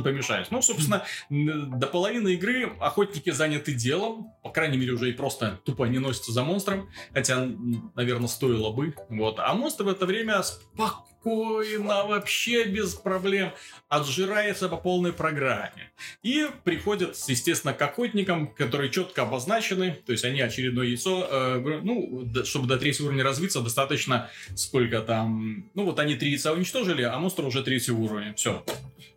[0.03, 0.51] он.
[0.51, 5.85] Ну, собственно, до половины игры охотники заняты делом, по крайней мере, уже и просто тупо
[5.85, 7.49] не носятся за монстром, хотя,
[7.95, 8.95] наверное, стоило бы.
[9.09, 9.39] Вот.
[9.39, 13.53] А монстр в это время спокойно спокойно, вообще без проблем,
[13.89, 15.91] отжирается по полной программе.
[16.23, 22.29] И приходят, естественно, к охотникам, которые четко обозначены, то есть они очередное яйцо, э, ну,
[22.45, 27.19] чтобы до третьего уровня развиться, достаточно сколько там, ну вот они три яйца уничтожили, а
[27.19, 28.65] монстр уже третьего уровня, все.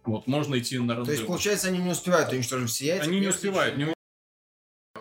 [0.03, 3.07] Вот, можно идти на То есть, получается, они не успевают уничтожить все яйца.
[3.07, 3.93] Они не успевают, не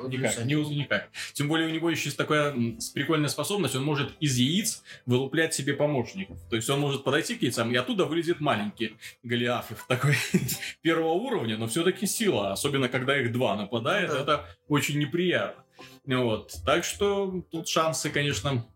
[0.09, 1.11] Никак, не, никак.
[1.33, 2.55] Тем более у него еще есть такая
[2.95, 6.39] прикольная способность, он может из яиц вылуплять себе помощников.
[6.49, 10.17] То есть он может подойти к яйцам, и оттуда вылезет маленький Голиафов, такой
[10.83, 14.21] первого уровня, но все-таки сила, особенно когда их два нападает, Да.
[14.21, 15.63] это очень неприятно.
[16.07, 16.53] Вот.
[16.65, 18.67] Так что тут шансы, конечно,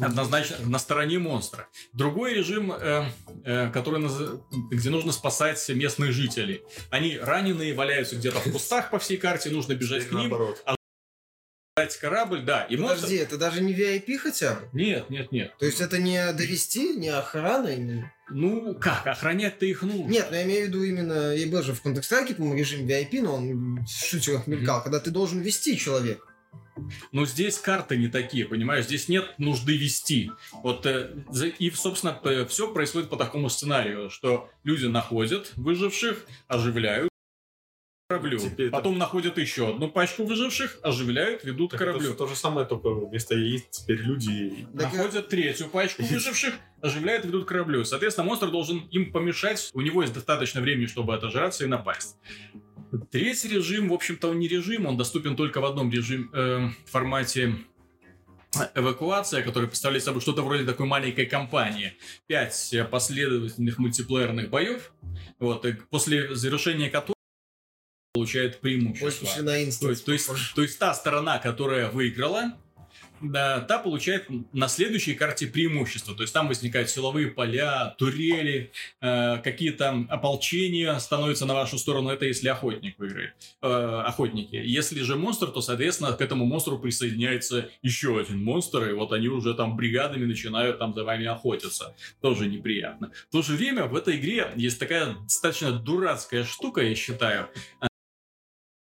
[0.00, 1.68] однозначно на стороне монстра.
[1.92, 3.04] Другой режим, э,
[3.44, 6.62] э, который наз- где нужно спасать местных жителей.
[6.90, 10.62] Они раненые, валяются где-то в кустах по всей карте, нужно бежать к ним, наоборот.
[11.74, 12.62] спасать корабль, да.
[12.64, 13.02] И монстр...
[13.02, 14.68] Подожди, это даже не VIP хотя бы?
[14.72, 15.54] Нет, нет, нет.
[15.58, 18.12] То есть это не довести, не охрана именно?
[18.30, 20.06] Ну, как, охранять-то их нужно.
[20.10, 23.22] Нет, но я имею в виду именно, я был же в Counter-Strike, по-моему, режим VIP,
[23.22, 26.26] но он в шутерах мелькал, когда ты должен вести человека.
[27.12, 28.84] Но здесь карты не такие, понимаешь?
[28.84, 30.30] Здесь нет нужды вести.
[30.62, 31.10] Вот э,
[31.58, 37.08] и, собственно, все происходит по такому сценарию, что люди находят выживших, оживляют
[38.08, 38.38] кораблю.
[38.38, 42.08] Теперь Потом находят еще одну пачку выживших, оживляют, ведут к Так это кораблю.
[42.08, 44.66] всё то же самое, только вместо яиц теперь люди.
[44.72, 47.84] Так, Находят третью пачку выживших, оживляют, ведут к кораблю.
[47.84, 49.70] Соответственно, монстр должен им помешать.
[49.74, 52.16] У него есть достаточно времени, чтобы отожраться и напасть.
[53.10, 57.56] Третий режим, в общем-то, он не режим, он доступен только в одном режим, э, формате
[58.74, 61.92] эвакуация, который представляет собой что-то вроде такой маленькой кампании.
[62.26, 64.92] Пять э, последовательных мультиплеерных боев,
[65.38, 67.17] вот, и после завершения которых
[68.18, 69.28] получает преимущество.
[69.80, 72.54] То есть, то, есть, то есть та сторона, которая выиграла,
[73.20, 76.14] да, та получает на следующей карте преимущество.
[76.14, 82.10] То есть там возникают силовые поля, турели, э, какие-то ополчения становятся на вашу сторону.
[82.10, 83.34] Это если охотник выиграет.
[83.62, 84.56] Э, охотники.
[84.56, 89.28] Если же монстр, то, соответственно, к этому монстру присоединяется еще один монстр, и вот они
[89.28, 91.94] уже там бригадами начинают там за вами охотиться.
[92.20, 93.10] Тоже неприятно.
[93.28, 97.48] В то же время в этой игре есть такая достаточно дурацкая штука, я считаю,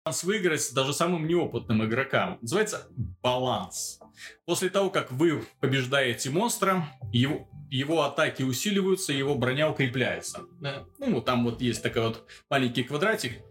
[0.05, 2.37] шанс выиграть даже самым неопытным игрокам.
[2.41, 2.87] Называется
[3.23, 3.99] баланс.
[4.45, 10.41] После того, как вы побеждаете монстра, его, его атаки усиливаются, его броня укрепляется.
[10.61, 10.85] Да.
[10.99, 13.41] Ну, там вот есть такой вот маленький квадратик,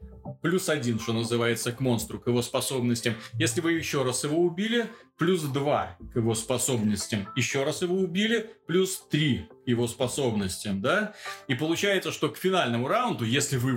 [0.42, 3.16] плюс один, что называется, к монстру, к его способностям.
[3.32, 4.86] Если вы еще раз его убили,
[5.18, 7.26] плюс два к его способностям.
[7.34, 11.14] Еще раз его убили, плюс три к его способностям, да?
[11.48, 13.76] И получается, что к финальному раунду, если вы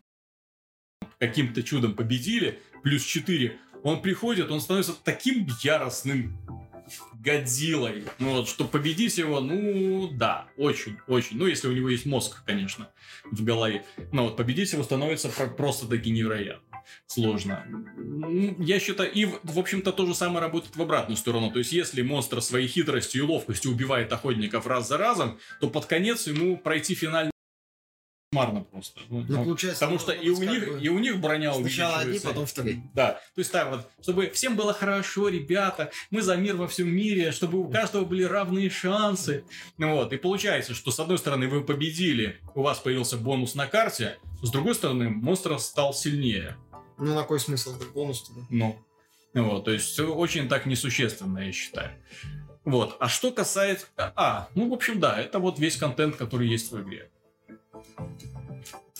[1.19, 6.37] каким-то чудом победили, плюс 4, он приходит, он становится таким яростным
[7.19, 8.05] Годзиллой.
[8.19, 11.37] Ну вот, что победить его, ну да, очень, очень.
[11.37, 12.89] Ну, если у него есть мозг, конечно,
[13.29, 13.83] в голове.
[14.13, 16.61] Но вот победить его становится про- просто-таки невероятно
[17.05, 17.65] сложно.
[17.97, 21.51] Ну, Я считаю, и, в общем-то, то же самое работает в обратную сторону.
[21.51, 25.85] То есть, если монстр своей хитростью и ловкостью убивает охотников раз за разом, то под
[25.85, 27.31] конец ему пройти финальный
[28.31, 29.01] кошмарно просто.
[29.09, 32.19] Ну, Ну, получается, Потому что и у них, бы и у них броня Сначала одни,
[32.19, 32.81] потом вторые.
[32.93, 36.89] Да, то есть так вот, чтобы всем было хорошо, ребята, мы за мир во всем
[36.89, 39.45] мире, чтобы у каждого были равные шансы.
[39.77, 43.67] Ну Вот, и получается, что с одной стороны вы победили, у вас появился бонус на
[43.67, 46.57] карте, с другой стороны монстр стал сильнее.
[46.97, 48.41] Ну, на какой смысл этот бонус тогда?
[48.49, 48.83] Ну,
[49.33, 51.91] вот, то есть очень так несущественно, я считаю.
[52.65, 53.85] Вот, а что касается...
[53.95, 57.09] А, ну, в общем, да, это вот весь контент, который есть в игре.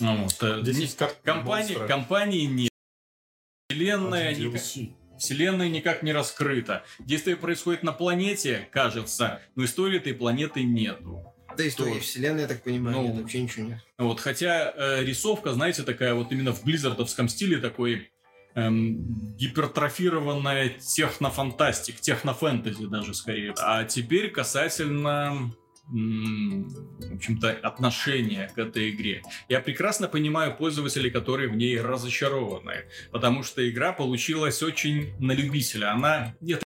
[0.00, 1.86] Ну, вот, э, Здесь есть компании, монстра.
[1.86, 2.70] компании нет.
[3.68, 4.92] Вселенная, Один ника- DLC.
[5.18, 6.84] Вселенная никак не раскрыта.
[7.00, 11.34] Действие происходит на планете, кажется, но истории этой планеты нету.
[11.56, 12.02] Да, история Что?
[12.02, 13.78] вселенной, я так понимаю, Ну, нет, вообще ничего нет.
[13.98, 18.12] Вот, хотя э, рисовка, знаете, такая вот именно в близзардовском стиле такой
[18.54, 23.54] эм, гипертрофированная технофантастик, технофэнтези даже скорее.
[23.58, 25.52] А теперь касательно
[25.88, 29.22] в общем-то, отношения к этой игре.
[29.48, 35.92] Я прекрасно понимаю пользователей, которые в ней разочарованы, потому что игра получилась очень на любителя.
[35.92, 36.62] Она нет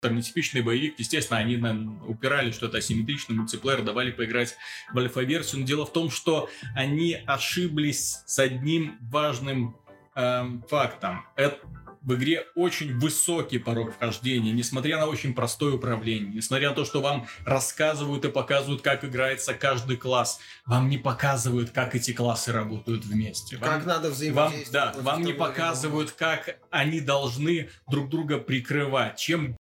[0.00, 4.54] там нетипичный боевик, естественно, они нам упирали, что это асимметричный мультиплеер, давали поиграть
[4.92, 5.62] в альфа-версию.
[5.62, 9.76] Но дело в том, что они ошиблись с одним важным
[10.14, 11.24] эм, фактом.
[11.34, 11.58] Это
[12.06, 17.02] в игре очень высокий порог вхождения, несмотря на очень простое управление, несмотря на то, что
[17.02, 23.04] вам рассказывают и показывают, как играется каждый класс, вам не показывают, как эти классы работают
[23.04, 23.56] вместе.
[23.56, 24.72] Вам- Как надо вам, взаимодействовать.
[24.72, 29.56] да, против вам не показывают, как они должны друг друга прикрывать, чем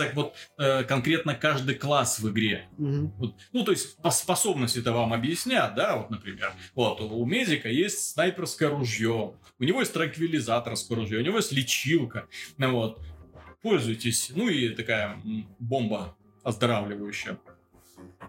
[0.00, 2.68] развиваться вот э, конкретно каждый класс в игре.
[2.78, 3.12] Мгм.
[3.18, 6.52] Вот, ну, то есть по способности-то вам объяснят, да, вот, например.
[6.74, 12.26] Вот, у медика есть снайперское ружье, у него есть транквилизаторское ружье, у него есть лечилка,
[12.56, 13.00] ну, вот.
[13.62, 14.32] Пользуйтесь.
[14.34, 15.20] Ну и такая
[15.58, 17.38] бомба оздоравливающая.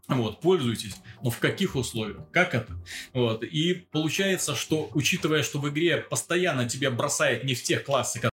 [0.09, 0.95] Вот, пользуйтесь.
[1.23, 2.29] Но в каких условиях?
[2.31, 2.73] Как это?
[3.13, 3.43] Вот.
[3.43, 8.30] И получается, что, учитывая, что в игре постоянно тебя бросает не в тех классы, Ну,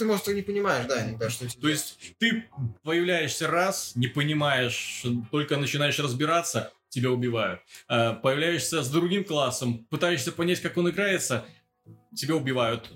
[0.00, 2.44] ты, может, не понимаешь, да, иногда, что то есть ты
[2.82, 7.60] появляешься раз, не понимаешь, только начинаешь разбираться, тебя убивают.
[7.86, 11.44] А, Появляешься с другим классом, пытаешься понять, как он играется,
[12.16, 12.90] тебя убивают.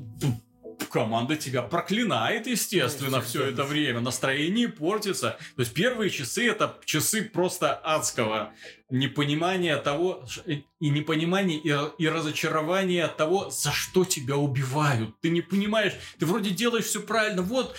[0.90, 4.00] Команда тебя проклинает, естественно, все это время.
[4.00, 5.36] Настроение портится.
[5.56, 8.52] То есть первые часы это часы просто адского
[8.90, 15.20] непонимания того, ш- и непонимания и, и разочарования от того, за что тебя убивают.
[15.20, 17.42] Ты не понимаешь, ты вроде делаешь все правильно.
[17.42, 17.76] Вот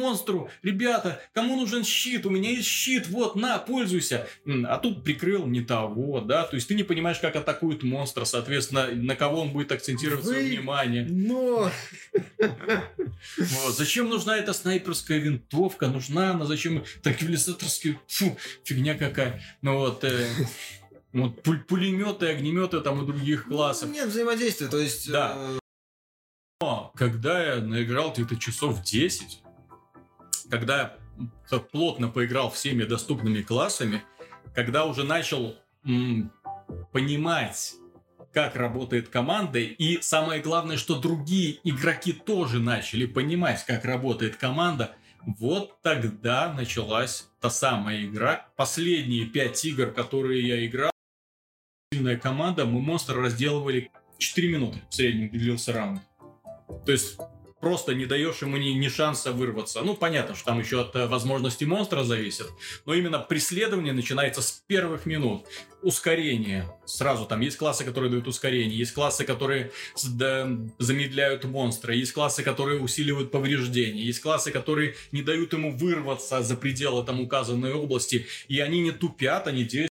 [0.00, 2.24] монстру, ребята, кому нужен щит?
[2.24, 4.26] У меня есть щит, вот, на, пользуйся.
[4.64, 8.88] А тут прикрыл не того, да, то есть ты не понимаешь, как атакует монстр, соответственно,
[8.92, 11.06] на кого он будет акцентировать свое Вы- внимание.
[11.08, 11.70] Но...
[12.38, 13.76] Вот.
[13.76, 15.88] Зачем нужна эта снайперская винтовка?
[15.88, 16.46] Нужна она?
[16.46, 17.98] Зачем транквилизаторский?
[18.08, 19.42] Фу, фигня какая.
[19.60, 20.26] Ну вот, э,
[21.12, 23.90] вот пуль- пулеметы, огнеметы там и других классов.
[23.90, 25.10] Нет взаимодействия, то есть...
[25.10, 25.34] Да.
[25.36, 25.58] э,
[26.62, 29.42] Но когда я наиграл где-то часов 10,
[30.50, 30.96] когда
[31.72, 34.02] плотно поиграл всеми доступными классами,
[34.54, 36.32] когда уже начал м,
[36.92, 37.74] понимать,
[38.32, 44.94] как работает команда, и самое главное, что другие игроки тоже начали понимать, как работает команда,
[45.24, 48.48] вот тогда началась та самая игра.
[48.56, 50.90] Последние пять игр, которые я играл,
[51.92, 56.00] сильная команда, мы монстра разделывали 4 минуты в среднем длился раунд.
[56.86, 57.18] То есть
[57.60, 59.82] просто не даешь ему ни, ни шанса вырваться.
[59.82, 62.46] Ну, понятно, что там еще от э, возможности монстра зависит,
[62.86, 65.46] но именно преследование начинается с первых минут.
[65.82, 66.70] Ускорение.
[66.84, 69.72] Сразу там есть классы, которые дают ускорение, есть классы, которые
[70.10, 70.48] да,
[70.78, 76.56] замедляют монстра, есть классы, которые усиливают повреждения, есть классы, которые не дают ему вырваться за
[76.56, 79.89] пределы там указанной области, и они не тупят, они действуют.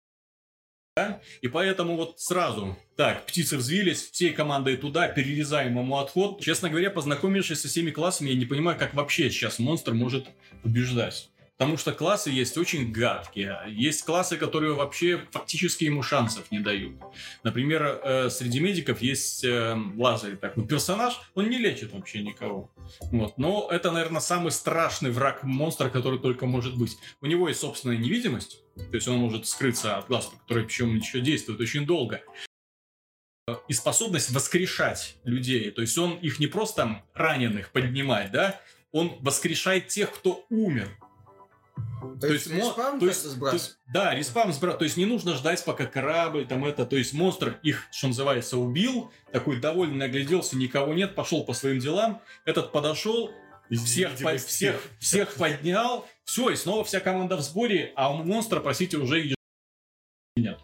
[1.41, 6.41] И поэтому вот сразу, так, птицы взвились, всей командой туда, перерезаем ему отход.
[6.41, 10.27] Честно говоря, познакомившись со всеми классами, я не понимаю, как вообще сейчас монстр может
[10.63, 11.29] побеждать.
[11.57, 13.59] Потому что классы есть очень гадкие.
[13.67, 16.97] Есть классы, которые вообще фактически ему шансов не дают.
[17.41, 22.69] Например, э, среди медиков есть э, Лазарь такой персонаж, он не лечит вообще никого.
[23.11, 23.39] Вот.
[23.39, 26.95] Но это, наверное, самый страшный враг монстра, который только может быть.
[27.21, 31.21] У него есть собственная невидимость, то есть он может скрыться от глаз, который причем еще
[31.21, 32.21] действует очень долго.
[33.67, 35.71] И способность воскрешать людей.
[35.71, 40.89] То есть он их не просто раненых поднимать, да, он воскрешает тех, кто умер.
[42.21, 43.53] То есть мо- респаун то есть- как-то то сбрасывает?
[43.61, 46.85] есть- Да, респаун сбра- То есть не нужно ждать, пока корабль, там это.
[46.85, 51.79] То есть монстр их, что называется, убил, такой довольный огляделся, никого нет, пошел по своим
[51.79, 52.21] делам.
[52.45, 53.31] Этот подошел,
[53.69, 54.47] всех, по- невидимости.
[54.47, 59.21] всех, всех поднял, все, и снова вся команда в сборе, а у монстра, простите, уже
[59.27, 59.35] и
[60.37, 60.59] нет.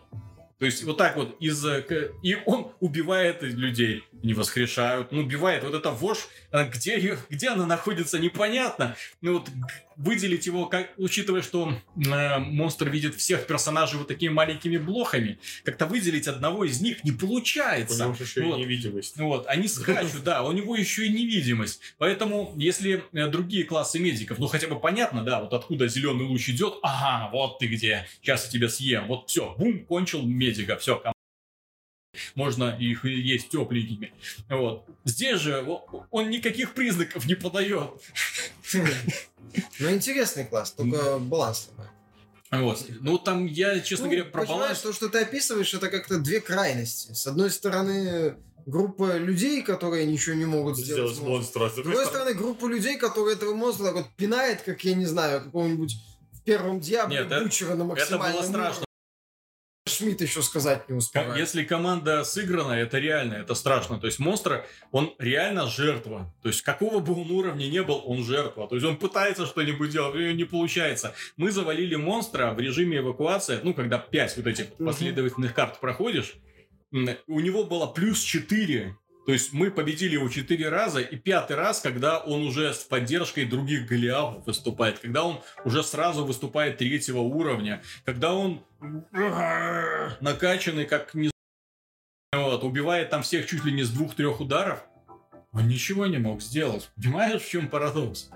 [0.60, 1.66] То есть вот так вот из...
[1.66, 5.64] э, И он убивает людей, не воскрешают, ну убивает.
[5.64, 8.96] Вот эта вошь, она где, её- где она находится, непонятно.
[9.22, 9.50] Ну вот
[9.96, 15.86] выделить его, как, учитывая, что э, монстр видит всех персонажей вот такими маленькими блохами, как-то
[15.86, 18.04] выделить одного из них не У получается.
[18.06, 18.58] него же еще Вот.
[18.58, 19.18] и невидимость.
[19.18, 21.80] Ну Вот, они скачут, да, у него еще и невидимость.
[22.00, 26.50] Поэтому, если э, другие классы медиков, ну хотя бы понятно, да, вот откуда зеленый луч
[26.50, 31.04] идет, ага, вот ты где, сейчас я тебя съем, вот все, бум, кончил медика, все,
[32.36, 34.14] можно их есть тепленькими.
[34.50, 34.86] Вот.
[35.06, 35.66] Здесь же
[36.12, 37.90] он никаких признаков не подает.
[39.80, 41.70] Ну, интересный класс, только баланс.
[42.52, 42.86] Вот.
[43.02, 44.80] Ну, там я, честно Ну, говоря, про понимаешь, баланс...
[44.82, 47.12] то, что ты описываешь, это как-то две крайности.
[47.14, 48.36] С одной стороны,
[48.68, 51.14] группа людей, которые ничего не могут сделать.
[51.14, 51.70] Сделать монстра.
[51.70, 55.96] С другой стороны, группа людей, которые этого монстра вот пинает, как, я не знаю, какого-нибудь
[56.32, 58.86] в первом Диабле Нет, это- Бучера на Это максимальном было страшно.
[59.86, 61.38] Шмидт еще сказать не успевает.
[61.38, 64.00] Если команда сыграна, это реально, это страшно.
[64.00, 66.34] То есть монстр, он реально жертва.
[66.42, 68.68] То есть какого бы он уровня не был, он жертва.
[68.70, 71.14] То есть он пытается что-нибудь делать, у него не получается.
[71.36, 76.36] Мы завалили монстра в режиме эвакуации, ну, когда 5 вот этих последовательных карт проходишь,
[76.92, 78.96] у него было плюс 4.
[79.26, 83.46] То есть мы победили его 4 раза, и пятый раз, когда он уже с поддержкой
[83.46, 88.64] других голиафов выступает, когда он уже сразу выступает третьего уровня, когда он
[90.20, 91.32] накачанный, как не
[92.34, 94.84] вот, убивает там всех чуть ли не с двух-трех ударов,
[95.54, 96.90] он ничего не мог сделать.
[96.96, 98.30] Понимаешь, в чем парадокс?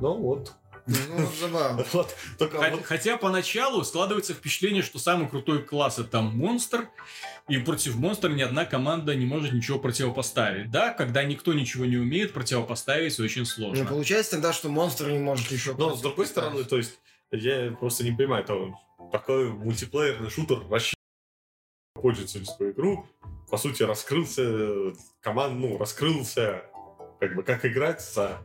[0.00, 0.52] Ну вот.
[0.86, 1.84] Ну, забавно.
[1.92, 6.88] Вот, только Хо- вот Хотя поначалу складывается впечатление, что самый крутой класс это монстр,
[7.48, 10.70] и против монстра ни одна команда не может ничего противопоставить.
[10.70, 13.86] Да, когда никто ничего не умеет, противопоставить очень Ну, сложно.
[13.86, 15.74] получается тогда, что монстр не может еще...
[15.74, 16.98] Но с другой стороны, то есть,
[17.30, 18.74] я просто не понимаю, то
[19.12, 20.94] такой мультиплеерный шутер вообще
[21.94, 23.06] пользуется свою игру.
[23.50, 26.64] По сути, раскрылся команд, ну, раскрылся,
[27.20, 28.38] как бы, как играть за,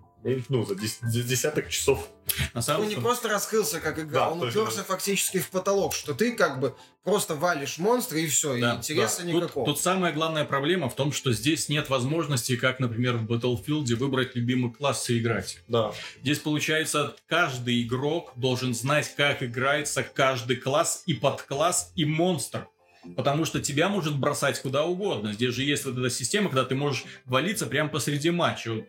[0.50, 2.10] ну, за дес- за десяток часов.
[2.54, 6.14] На самом Он не просто раскрылся как игра, Да, он уперся фактически в потолок, что
[6.14, 9.66] ты как бы просто валишь монстра и все, и Да, интереса Тут, никакого.
[9.66, 14.36] тут самая главная проблема в том, что здесь нет возможности, как, например, в Battlefield, выбрать
[14.36, 15.60] любимый класс и играть.
[15.68, 15.94] Да.
[16.22, 22.68] Здесь, получается, каждый игрок должен знать, как играется каждый класс и подкласс, и монстр.
[23.16, 25.34] Потому что тебя может бросать куда угодно.
[25.34, 28.86] Здесь же есть вот эта система, когда ты можешь валиться прямо посреди матча.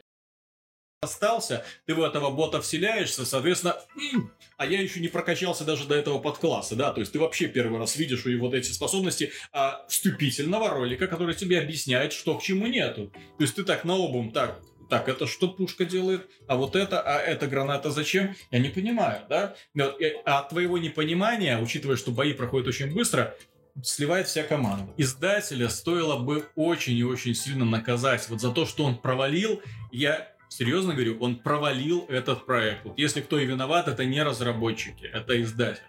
[1.03, 3.76] Остался, ты в этого бота вселяешься, соответственно,
[4.12, 7.48] м, а я еще не прокачался даже до этого подкласса, да, то есть ты вообще
[7.48, 12.36] первый раз видишь у него вот эти способности а, вступительного ролика, который тебе объясняет, что
[12.36, 13.11] к чему нету.
[13.38, 17.01] То есть ты так на обум, так, так, это что пушка делает, а вот это,
[17.01, 18.36] а эта граната зачем?
[18.51, 19.55] Я не понимаю, да?
[19.72, 23.34] Вот, и От твоего непонимания, учитывая, что бои проходят очень быстро,
[23.82, 24.92] сливает вся команда.
[24.98, 29.62] Издателя стоило бы очень и очень сильно наказать вот за то, что он провалил.
[29.92, 32.84] Я серьезно говорю, он провалил этот проект.
[32.84, 35.82] Вот если кто и виноват, это не разработчики, это издатель.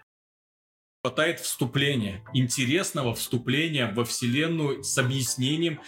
[1.02, 5.80] Хватает вступления, интересного вступления во вселенную с объяснением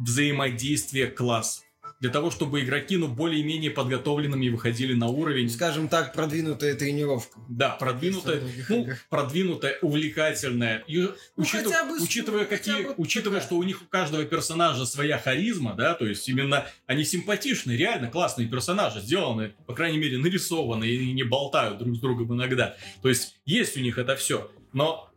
[0.00, 1.64] взаимодействия классов.
[2.00, 5.50] Для того, чтобы игроки, ну, более-менее подготовленными выходили на уровень.
[5.50, 7.40] Скажем так, продвинутая тренировка.
[7.48, 10.84] Да, продвинутая, ну, продвинутая, увлекательная.
[10.86, 14.86] И учитыв- хотя бы учитывая, хотя какие, бы учитывая, что у них у каждого персонажа
[14.86, 20.18] своя харизма, да, то есть именно они симпатичные, реально классные персонажи, сделаны, по крайней мере,
[20.18, 22.76] нарисованы и не болтают друг с другом иногда.
[23.02, 24.50] То есть есть у них это все.
[24.72, 25.10] Но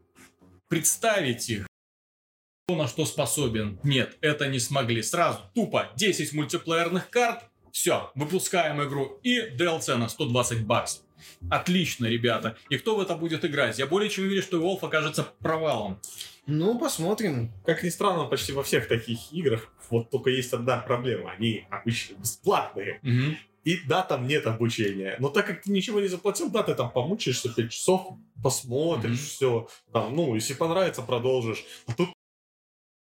[0.67, 1.67] представить их,
[2.71, 5.01] кто на что способен, нет, это не смогли.
[5.03, 7.43] Сразу, тупо, 10 мультиплеерных карт,
[7.73, 11.03] все, выпускаем игру и DLC на 120 баксов.
[11.49, 12.55] Отлично, ребята.
[12.69, 13.77] И кто в это будет играть?
[13.77, 15.99] Я более чем уверен, что Wolf окажется провалом.
[16.47, 17.51] Ну, посмотрим.
[17.65, 21.31] Как ни странно, почти во всех таких играх вот только есть одна проблема.
[21.31, 22.99] Они обычно бесплатные.
[23.03, 23.37] Мгм.
[23.63, 25.17] И да, там нет обучения.
[25.19, 29.25] Но так как ты ничего не заплатил, да, ты там помучаешься 5 часов, посмотришь, Мгм.
[29.25, 29.67] все.
[29.93, 31.63] Там, ну, если понравится, продолжишь.
[31.85, 32.09] А тут,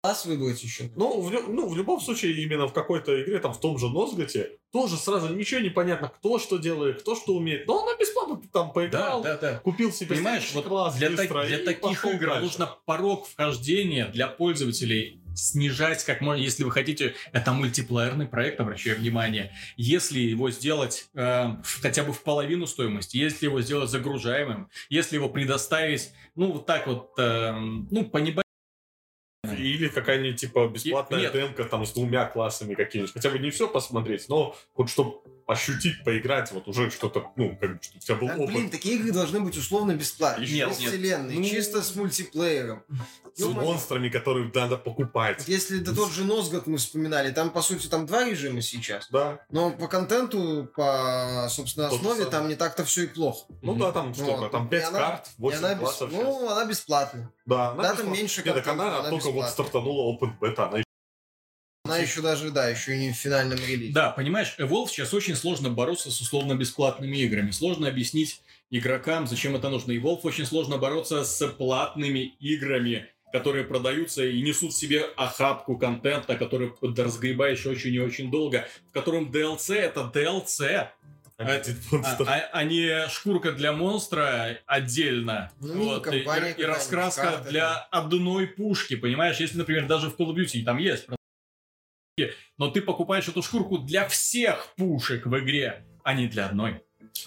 [0.03, 0.91] Класс выбрать еще.
[0.97, 4.53] ну в, ну, в любом случае, именно в какой-то игре, там, в том же Нозготе,
[4.73, 7.67] тоже сразу ничего не понятно, кто что делает, кто что умеет.
[7.67, 9.59] Но она бесплатно, ты там Да, поиграл, да, да.
[9.59, 12.41] купил себе Понимаешь, вот класс для, так- быстро для и таких игр дальше.
[12.43, 18.97] нужно порог вхождения для пользователей снижать как можно, если вы хотите, это мультиплеерный проект, обращаю
[18.97, 21.45] внимание, если его сделать э,
[21.83, 26.87] хотя бы в половину стоимости, если его сделать загружаемым, если его предоставить, ну, вот так
[26.87, 28.43] вот, э, ну, по небо-
[29.81, 33.15] Или какая-нибудь, типа, бесплатная демка там с двумя классами какими-нибудь.
[33.15, 35.21] Хотя бы не все посмотреть, но вот чтобы
[35.51, 38.55] ощутить, поиграть, вот уже что-то, ну, как бы, чтобы у тебя был Так, опыт.
[38.55, 40.49] блин, такие игры должны быть условно бесплатные.
[40.51, 40.89] Нет, без нет.
[40.91, 42.83] вселенной, Ну, чисто с мультиплеером.
[43.35, 43.65] с Ё-моё.
[43.69, 45.39] монстрами, которые надо покупать.
[45.39, 49.09] Вот Если да тот же Нозгот мы вспоминали, там, по сути, там два режима сейчас.
[49.11, 49.39] Да.
[49.51, 53.47] Но по контенту, по, собственно, основе, там не так-то все и плохо.
[53.63, 53.81] Ну Мгм.
[53.81, 54.33] да, там сколько?
[54.41, 54.51] Вот.
[54.51, 56.11] Там И 5 она- карт, И 8 она, бес- классов.
[56.11, 56.23] сейчас.
[56.25, 57.33] ну, она бесплатная.
[57.47, 58.19] да, она да, там бесплатная.
[58.21, 59.53] меньше Нет, так контента, она, она только вот бесплатная.
[59.53, 60.69] стартанула опыт бета.
[60.69, 60.79] Она
[61.95, 63.93] Она еще даже, да, еще и не в финальном релизе.
[63.93, 67.51] Да, понимаешь, Evolve сейчас очень сложно бороться с условно-бесплатными играми.
[67.51, 69.93] Сложно объяснить игрокам, зачем это нужно.
[69.93, 76.37] Evolve очень сложно бороться с платными играми, которые продаются и несут в себе охапку контента,
[76.37, 80.89] который разгребаешь очень и очень долго, в котором DLC это DLC,
[81.39, 81.45] а,
[81.91, 82.25] монстр.
[82.29, 85.51] а- а не шкурка для монстра отдельно.
[85.61, 89.39] Ну, Вот, и, и- и раскраска для одной пушки, понимаешь?
[89.41, 91.07] Если, например, даже в Call of Duty там есть
[92.59, 96.83] но ты покупаешь эту шкурку для всех пушек в игре, а не для одной.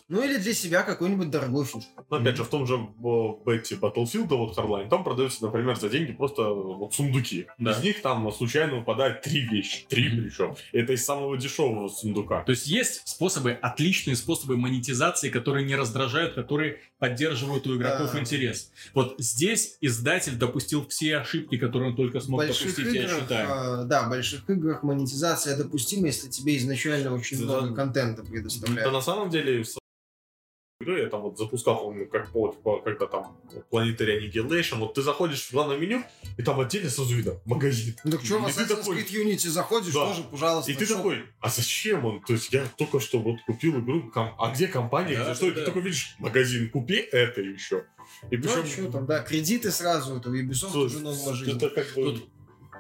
[0.10, 1.84] Ну или для себя какой-нибудь дорогой фишку.
[2.10, 6.12] Но опять же, в том же бете Battlefield, вот Hardline, там продаются, например, за деньги
[6.12, 7.48] просто вот сундуки.
[7.58, 7.72] Да.
[7.72, 9.86] Из них там случайно выпадает три вещи.
[9.90, 10.56] Три причем.
[10.72, 12.44] Это из самого дешевого сундука.
[12.44, 18.20] То есть есть способы, отличные способы монетизации, которые не раздражают, которые поддерживают у игроков Да.
[18.20, 18.72] интерес.
[18.94, 23.82] Вот здесь издатель допустил все ошибки, которые он только смог больших допустить, я играх, считаю.
[23.82, 27.44] э, да, в больших играх монетизация допустима, если тебе изначально очень Да.
[27.62, 28.94] много контента Да предоставляют.
[28.94, 29.64] на самом деле,
[30.84, 33.36] игры, я там вот запускал, помню, как вот, по- когда там
[33.72, 36.04] Planetary Annihilation, вот ты заходишь в главное меню,
[36.38, 37.96] и там отдельно сразу видно магазин.
[38.04, 40.06] Ну так что, в И ты Assassin's такой- Creed Unity заходишь, Да.
[40.08, 40.72] тоже, пожалуйста.
[40.72, 40.98] И ты шоп.
[40.98, 42.22] такой, а зачем он?
[42.22, 45.18] То есть я только что вот купил игру, ком- а где компания?
[45.18, 45.46] Да, где что?
[45.48, 47.86] да, И ты такой видишь, магазин, купи это еще.
[48.30, 51.56] И Ну, причем, что там, да, кредиты сразу, это Ubisoft то уже есть, наложили.
[51.56, 52.04] это как бы...
[52.04, 52.30] Тут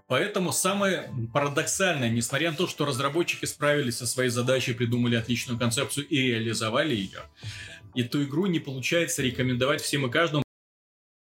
[0.07, 6.05] Поэтому самое парадоксальное, несмотря на то, что разработчики справились со своей задачей, придумали отличную концепцию
[6.07, 7.21] и реализовали ее,
[7.95, 10.43] эту игру не получается рекомендовать всем и каждому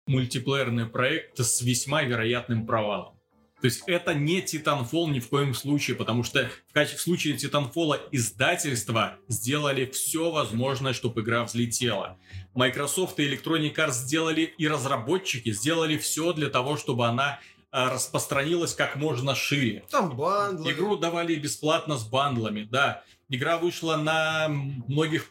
[0.07, 3.17] мультиплеерный проект с весьма вероятным провалом.
[3.61, 7.37] То есть это не Titanfall ни в коем случае, потому что в, качестве, в случае
[7.37, 12.19] Titanfall издательства сделали все возможное, чтобы игра взлетела.
[12.55, 17.41] Microsoft и Electronic Arts сделали, и разработчики сделали все для того, чтобы она
[17.71, 19.85] а, распространилась как можно шире.
[19.91, 20.71] Там бандлы.
[20.73, 23.05] Игру давали бесплатно с бандлами, да.
[23.29, 25.29] Игра вышла на многих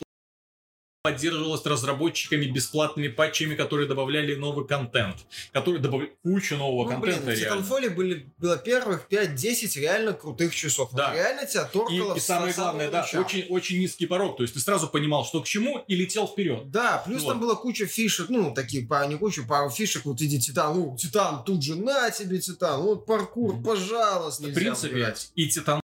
[1.05, 5.17] поддерживалась разработчиками бесплатными патчами, которые добавляли новый контент,
[5.53, 7.39] которые добавляли кучу нового Ну, блин, контента.
[7.39, 7.61] в реально.
[7.61, 10.91] Titanfall были, было первых 5-10 реально крутых часов.
[10.91, 11.13] Вот Да.
[11.13, 14.37] реально тебя торкало И, и самое главное, да, очень, очень низкий порог.
[14.37, 16.71] То есть ты сразу понимал, что к чему, и летел вперед.
[16.71, 17.29] Да, плюс Вот.
[17.33, 18.55] там была куча фишек, ну,
[18.89, 22.79] пару, не куча, пару фишек, вот иди Титан, ну, Титан, тут же на тебе Титан,
[22.81, 25.31] ну, вот паркур, пожалуйста, В принципе, убирать.
[25.35, 25.81] и Титан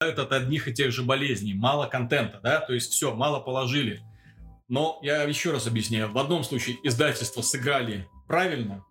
[0.00, 1.54] от одних и тех же болезней.
[1.54, 4.02] Мало контента, да, то есть все, мало положили.
[4.68, 6.10] Но я еще раз объясняю.
[6.10, 8.84] В одном случае издательство сыграли правильно,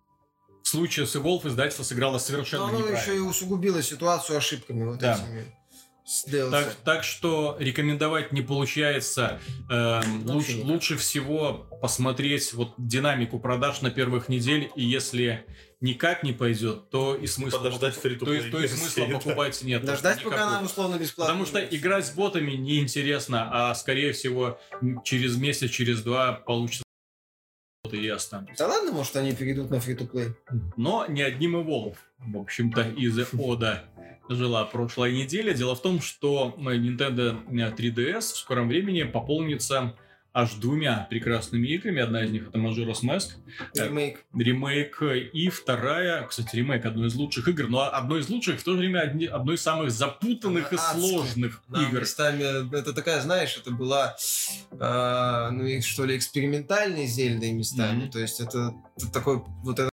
[0.62, 3.02] в случае с Evolve издательство сыграло совершенно Но оно неправильно.
[3.02, 5.14] еще и усугубило ситуацию ошибками вот Да.
[5.14, 5.54] этими.
[6.50, 9.40] Так, так что рекомендовать не получается.
[9.70, 15.46] Эм, луч- лучше всего посмотреть вот динамику продаж на первых недель, и если
[15.84, 19.84] никак не пойдет, то и смысла Подождать покуп- то, есть- то версии, смысла покупать нет.
[19.84, 20.56] Дождать, пока никакого.
[20.56, 21.32] она условно бесплатно.
[21.34, 21.74] Потому что будет.
[21.74, 24.58] играть с ботами неинтересно, а скорее всего
[25.04, 26.82] через месяц, через два получится
[27.92, 28.64] и останутся.
[28.64, 30.28] Да ладно, может, они перейдут на фри-то-плей.
[30.76, 33.84] Но не одним Evolve, в общем-то, из Ода
[34.28, 35.52] жила прошлая неделя.
[35.52, 39.96] Дело в том, что э, Nintendo 3DS в скором времени пополнится
[40.34, 42.02] аж двумя прекрасными играми.
[42.02, 43.28] Одна из них это Majora's Mask,
[43.76, 44.24] э, Ремейк.
[44.36, 45.00] ремейк,
[45.32, 48.78] и вторая, кстати, ремейк одной из лучших игр, но одной из лучших, в то же
[48.78, 51.08] время одни- одной из самых запутанных и Она адская.
[51.08, 52.00] сложных Да, игр.
[52.00, 54.16] местами, это такая, знаешь, это была,
[54.72, 58.02] э, ну, и, что ли, экспериментальной Зельдой местами.
[58.02, 58.10] Мгм.
[58.10, 59.88] То есть это, это такой, вот это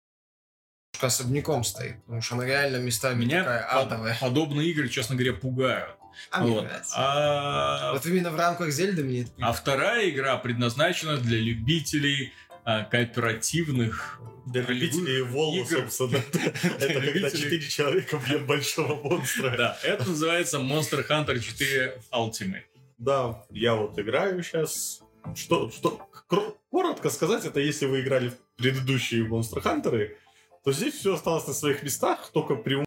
[1.01, 4.17] особняком стоит, потому что она реально местами Меня такая адовая.
[4.19, 5.95] подобные игры, честно говоря, пугают.
[6.31, 6.63] А мне Вот.
[6.65, 6.93] нравится.
[6.97, 12.33] А, Вот именно в рамках Зельды мне это а вторая игра предназначена для любителей
[12.65, 15.19] а, кооперативных Для любителей
[15.59, 15.89] игр.
[15.91, 16.23] собственно.
[16.63, 19.55] Это когда любителей- четыре человека бьют большого монстра.
[19.57, 22.63] Да, это называется Monster Hunter 4 Ultimate.
[22.97, 25.01] Да, я вот играю сейчас.
[25.35, 26.07] Что, что,
[26.71, 30.15] коротко сказать, это если вы играли в предыдущие Monster Hunter,
[30.63, 32.83] то здесь все осталось на своих местах, только при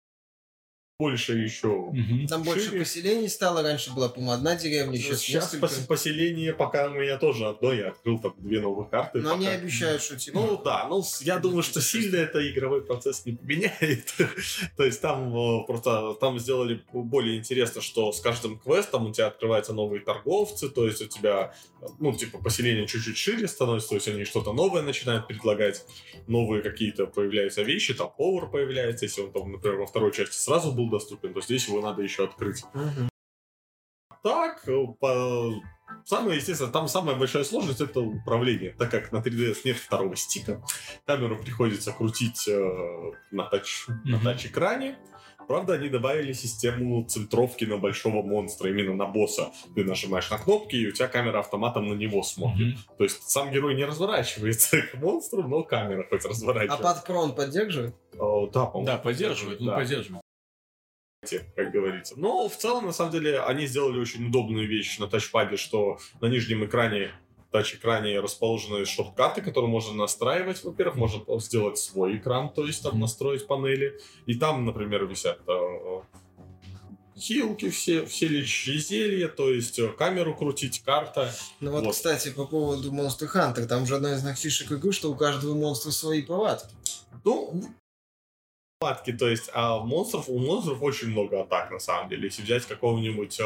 [1.01, 1.69] больше еще.
[1.93, 2.27] Мгм.
[2.27, 2.81] Там больше Шире.
[2.81, 5.67] поселений стало, раньше была, по-моему, одна деревня, сейчас, Сейчас несколько.
[5.67, 9.21] пос- поселение пока у меня тоже одно, я открыл там две новых карты.
[9.21, 9.57] Но они пока.
[9.57, 10.39] обещают, что типа...
[10.39, 14.15] Ну да, ну я думаю, что сильно это игровой процесс не поменяет.
[14.77, 19.29] То есть там э, просто там сделали более интересно, что с каждым квестом у тебя
[19.29, 21.55] открываются новые торговцы, то есть у тебя,
[21.99, 25.87] ну, типа, поселение чуть-чуть шире становится, то есть они что-то новое начинают предлагать,
[26.27, 30.73] новые какие-то появляются вещи, там повар появляется, если он там, например, во второй части сразу
[30.73, 33.09] был доступен, то здесь его надо еще открыть Мгм.
[34.23, 35.53] так, э, по...
[36.05, 40.63] самое, естественно, там самая большая сложность это управление, так как на 3DS нет второго стика,
[41.07, 44.25] камеру приходится крутить э, на, тач, на Мгм.
[44.25, 44.99] тач-экране.
[45.49, 49.51] Правда, они добавили систему центровки на большого монстра, именно на босса.
[49.75, 52.75] Ты нажимаешь на кнопки, и у тебя камера автоматом на него смотрит.
[52.77, 52.97] Мгм.
[52.99, 56.83] То есть сам герой не разворачивается к монстру, но камера хоть А разворачивается.
[56.85, 57.97] под крон поддерживает?
[58.17, 60.23] О, да, по-моему, Да, поддерживает, ну да поддерживает.
[61.55, 62.15] Как говорится.
[62.17, 66.27] Но в целом, на самом деле, они сделали очень удобную вещь на тачпаде, что на
[66.27, 67.13] нижнем экране
[67.51, 70.63] тач-экране расположены шорткаты, которые можно настраивать.
[70.65, 73.99] Во-первых, можно сделать свой экран, то есть там настроить панели.
[74.27, 76.01] И там, например, висят э,
[77.19, 81.35] хилки, все, все лечащие зелья, то есть э, камеру крутить, карта.
[81.59, 81.93] Ну вот, Вот.
[81.95, 85.55] кстати, по поводу Monster Hunter, там же одна из них фишек игры, что у каждого
[85.55, 86.73] монстра свои повадки.
[87.25, 87.63] Ну,
[88.81, 92.25] атаки, то есть, а монстров, у монстров очень много атак, на самом деле.
[92.25, 93.45] Если взять какого-нибудь э,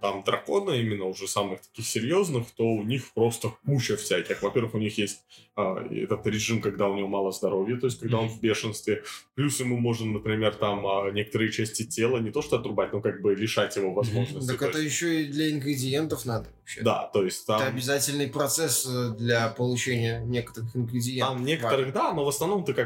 [0.00, 4.42] там дракона, именно уже самых таких серьезных, то у них просто куча всяких.
[4.42, 5.24] Во-первых, у них есть
[5.56, 9.02] а, этот режим, когда у него мало здоровья, то есть когда он в бешенстве.
[9.34, 13.20] Плюс ему можно, например, там а, некоторые части тела не то что отрубать, но как
[13.22, 14.46] бы лишать его возможности.
[14.48, 16.82] Так То это есть- еще и для ингредиентов надо вообще.
[16.82, 17.60] Да, то есть там...
[17.60, 21.34] Это обязательный процесс э, для получения некоторых ингредиентов.
[21.34, 22.85] Там некоторых, да, но в основном ты как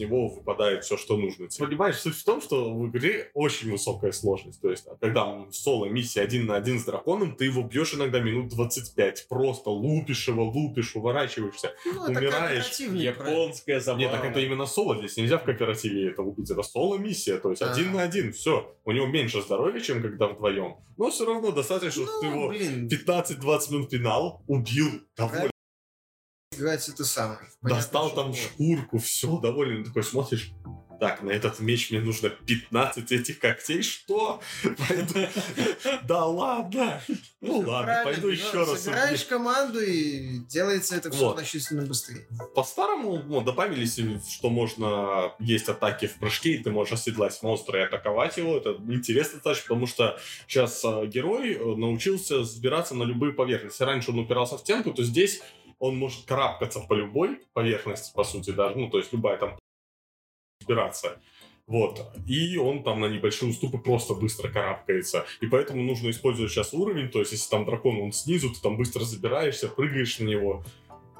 [0.00, 1.48] него выпадает все, что нужно.
[1.48, 1.66] тебе.
[1.66, 4.60] Понимаешь, суть в том, что в игре очень высокая сложность.
[4.60, 8.20] То есть, а когда соло миссия один на один с драконом, ты его бьешь иногда
[8.20, 9.26] минут 25.
[9.28, 11.74] Просто лупишь его, лупишь, уворачиваешься.
[11.84, 12.70] Ну, умираешь.
[12.80, 14.00] Японская забава.
[14.00, 14.96] Нет, так это именно соло.
[14.98, 16.50] Здесь нельзя в кооперативе это убить.
[16.50, 17.38] Это соло миссия.
[17.38, 17.72] То есть А.
[17.72, 18.32] один на один.
[18.32, 18.74] Все.
[18.84, 20.76] У него меньше здоровья, чем когда вдвоем.
[20.96, 25.50] Но все равно достаточно, что ты Ну, его блин, 15-20 минут пинал, убил, доволен.
[26.60, 27.40] Играть это самое.
[27.62, 30.52] достал там шкурку, все, доволен, такой смотришь,
[31.00, 34.40] так, на этот меч мне нужно 15 этих когтей, что?
[36.02, 37.00] Да ладно,
[37.40, 38.82] ну ладно, пойду еще раз.
[38.82, 42.26] Собираешь команду и делается это все значительно быстрее.
[42.54, 43.98] По-старому ну, добавились,
[44.28, 48.58] что можно есть атаки в прыжке, и ты можешь оседлать монстра и атаковать его.
[48.58, 53.82] Это интересно достаточно, потому что сейчас э, герой э, научился взбираться на любые поверхности.
[53.82, 55.40] Раньше он упирался в стенку, то здесь
[55.80, 59.58] он может карабкаться по любой поверхности, по сути, даже, ну, то есть любая там
[60.60, 61.20] взбираться.
[61.66, 62.00] Вот.
[62.26, 65.24] И он там на небольшие уступы просто быстро карабкается.
[65.40, 67.08] И поэтому нужно использовать сейчас уровень.
[67.08, 70.64] То есть, если там дракон, он снизу, ты там быстро забираешься, прыгаешь на него.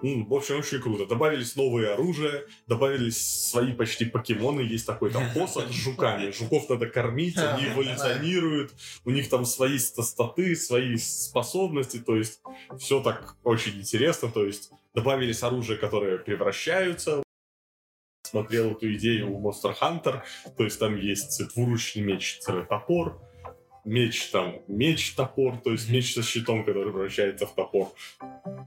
[0.03, 1.07] Ну, в общем, очень круто.
[1.07, 4.61] Добавились новые оружия, добавились свои почти покемоны.
[4.63, 6.31] Есть такой там посох с жуками.
[6.31, 8.73] Жуков надо кормить, они эволюционируют.
[9.05, 11.99] У них там свои ста- статы, свои способности.
[11.99, 12.41] То есть,
[12.79, 14.31] все так очень интересно.
[14.31, 17.23] То есть, добавились оружия, которые превращаются.
[18.23, 20.23] Смотрел эту идею у Monster Hunter.
[20.57, 23.21] То есть, там есть двуручный меч, топор,
[23.85, 27.89] меч там, меч-топор, то есть меч со щитом, который превращается в топор.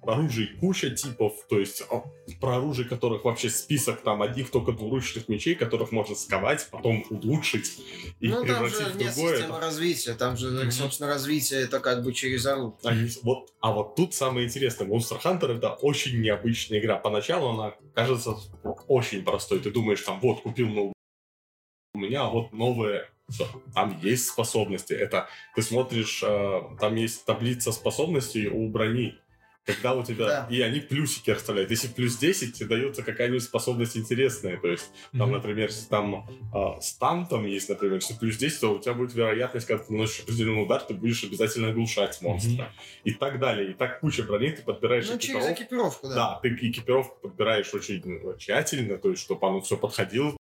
[0.05, 2.03] Оружий куча типов, то есть а,
[2.41, 7.80] про оружие которых вообще список там одних только двуручных мечей, которых можно сковать, потом улучшить
[8.20, 9.36] и ну, там превратить же в нет другое.
[9.38, 10.14] системы Это- развития.
[10.16, 10.72] Там же, Мгм.
[10.72, 12.74] собственно, развитие это как бы через оружие.
[12.84, 14.88] Они- вот, а вот тут самое интересное.
[14.88, 16.97] Monster Hunter это очень необычная игра.
[16.97, 18.36] Поначалу она кажется
[18.88, 19.59] очень простой.
[19.59, 20.93] Ты думаешь, там, вот, купил новую
[21.95, 23.47] у меня вот новые Всё.
[23.74, 24.93] Там есть способности.
[24.93, 29.17] Это ты смотришь, э, там есть таблица способностей у брони.
[29.65, 30.26] Когда у тебя...
[30.28, 30.47] Да.
[30.51, 31.71] И они плюсики расставляют.
[31.71, 34.57] Если плюс 10, тебе дается какая-нибудь способность интересная.
[34.57, 35.32] То есть, там, Мгм.
[35.38, 39.13] например, если там э, стан там есть, например, если плюс 10, то у тебя будет
[39.13, 42.74] вероятность, когда ты наносишь определенный удар, ты будешь обязательно оглушать монстра.
[43.05, 43.71] И так далее.
[43.71, 45.53] И так куча броней ты подбираешь Ну, через экипировку.
[45.63, 46.15] экипировку, да.
[46.15, 50.36] Да, ты экипировку подбираешь очень ну, тщательно, то есть, чтобы оно все подходило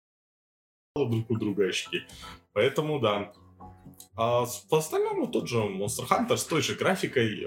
[0.97, 2.05] друг у друга очки.
[2.53, 3.33] Поэтому, да.
[4.17, 7.47] А по остальному тот же Monster Hunter с той же графикой.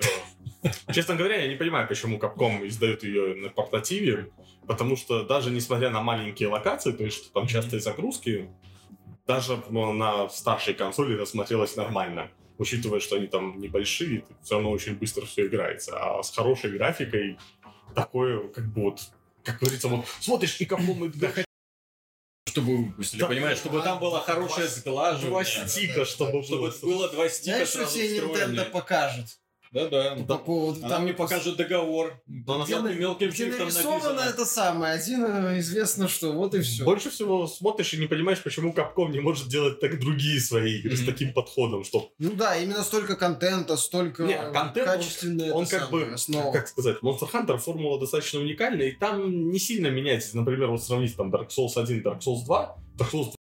[0.64, 4.32] э, Честно говоря, я не понимаю, почему Capcom издает ее на портативе,
[4.68, 8.50] потому что даже несмотря на маленькие локации, то есть что там частые загрузки,
[9.28, 12.32] даже ну, на старшей консоли это смотрелось нормально.
[12.58, 15.98] Учитывая, что они там небольшие, все равно очень быстро все играется.
[15.98, 17.38] А с хорошей графикой
[17.96, 19.02] такое, как бы вот,
[19.44, 21.30] как говорится, вот смотришь и Capcom да,
[22.46, 23.28] Чтобы выпустили, Да.
[23.28, 25.30] понимаешь, чтобы там было хорошее сглаживание.
[25.30, 26.74] два стика, чтобы Чтобы было.
[26.82, 29.28] было два стика Знаешь, что тебе Nintendo покажет?
[29.74, 30.16] Да-да.
[30.28, 32.22] По поводу Она там мне покажет договор.
[32.28, 34.30] Да, на самом на- мелким где шрифтом нарисовано написано.
[34.30, 34.94] это самое.
[34.94, 36.32] Один э, известно что.
[36.34, 36.84] Вот и все.
[36.86, 40.96] Больше всего смотришь и не понимаешь, почему Capcom не может делать так другие свои игры
[40.96, 41.12] с Мгм.
[41.12, 45.72] таким подходом, что Ну да, именно столько контента, столько Не, контент, он- качественной он это
[45.80, 46.52] как самое, бы, основа.
[46.54, 50.38] как сказать, Monster Hunter формула достаточно уникальная, и там не сильно меняется.
[50.38, 53.36] Например, вот сравнить там Dark Souls 1, Dark Souls 2, Dark Souls 2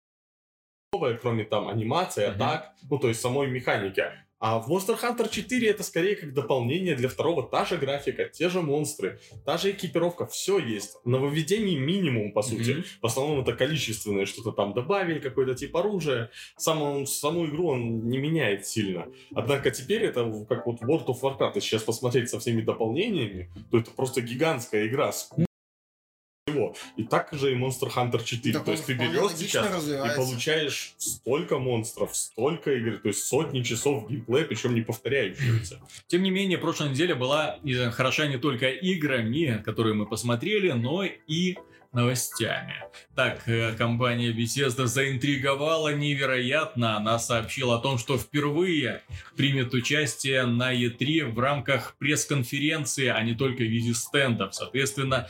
[0.94, 4.04] новая, кроме там анимации, атак, ну то есть самой механики.
[4.40, 7.44] А в Monster Hunter 4 это скорее как дополнение для второго.
[7.44, 10.98] Та же графика, те же монстры, та же экипировка, все есть.
[11.04, 12.72] Нововведений минимум, по сути.
[12.72, 12.84] Мгм.
[13.02, 16.32] В основном это количественное, что-то там добавили, какой-то тип оружия.
[16.58, 19.08] Саму, саму игру он не меняет сильно.
[19.36, 21.52] Однако теперь это как вот World of Warcraft.
[21.56, 25.30] Если сейчас посмотреть со всеми дополнениями, то это просто гигантская игра с
[26.50, 26.76] всего.
[26.97, 28.54] И так же и Monster Hunter 4.
[28.54, 30.18] Так то есть ты берешь сейчас и развивается.
[30.18, 35.80] получаешь столько монстров, столько игр, то есть сотни часов геймплея, причем не повторяющихся.
[36.08, 37.60] Тем не менее, прошлая неделя была
[37.91, 41.58] хороша не только играми, которые мы посмотрели, но и
[41.91, 42.76] новостями.
[43.16, 46.97] Так, э, компания Bethesda заинтриговала невероятно.
[46.97, 49.02] Она сообщила о том, что впервые
[49.36, 54.54] примет участие на E3 в рамках пресс-конференции, а не только в виде стендов.
[54.54, 55.30] Соответственно,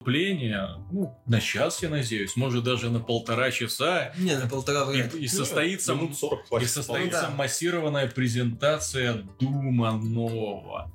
[0.00, 4.96] вступление, ну, на час, я надеюсь, может даже на полтора часа, Не, на полтора и,
[4.96, 7.30] вряд и состоится, Минут 40 и состоится да.
[7.36, 10.90] массированная презентация Дума нового.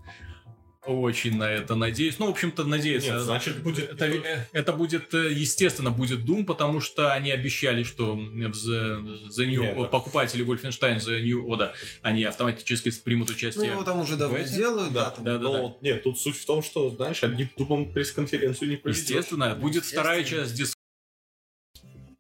[0.86, 2.20] Очень на это надеюсь.
[2.20, 3.04] Ну, в общем-то, надеюсь.
[3.06, 7.32] Нет, э, значит, будет Это, э, это будет, э, естественно, будет Doom, потому что они
[7.32, 8.20] обещали, что
[8.54, 9.84] за, за New, Нет, да.
[9.86, 11.72] покупатели Wolfenstein за New Order,
[12.02, 13.72] они автоматически примут Ну, участие.
[13.72, 14.56] его там уже давно в этих?
[14.56, 15.06] делают, да.
[15.06, 15.24] Да, там.
[15.26, 15.62] да, да, но да.
[15.62, 19.02] вот нет, тут суть в том, что, знаешь, одним дубом пресс-конференцию не проведешь.
[19.04, 20.02] Естественно, будет Естественно.
[20.04, 20.74] вторая часть дис...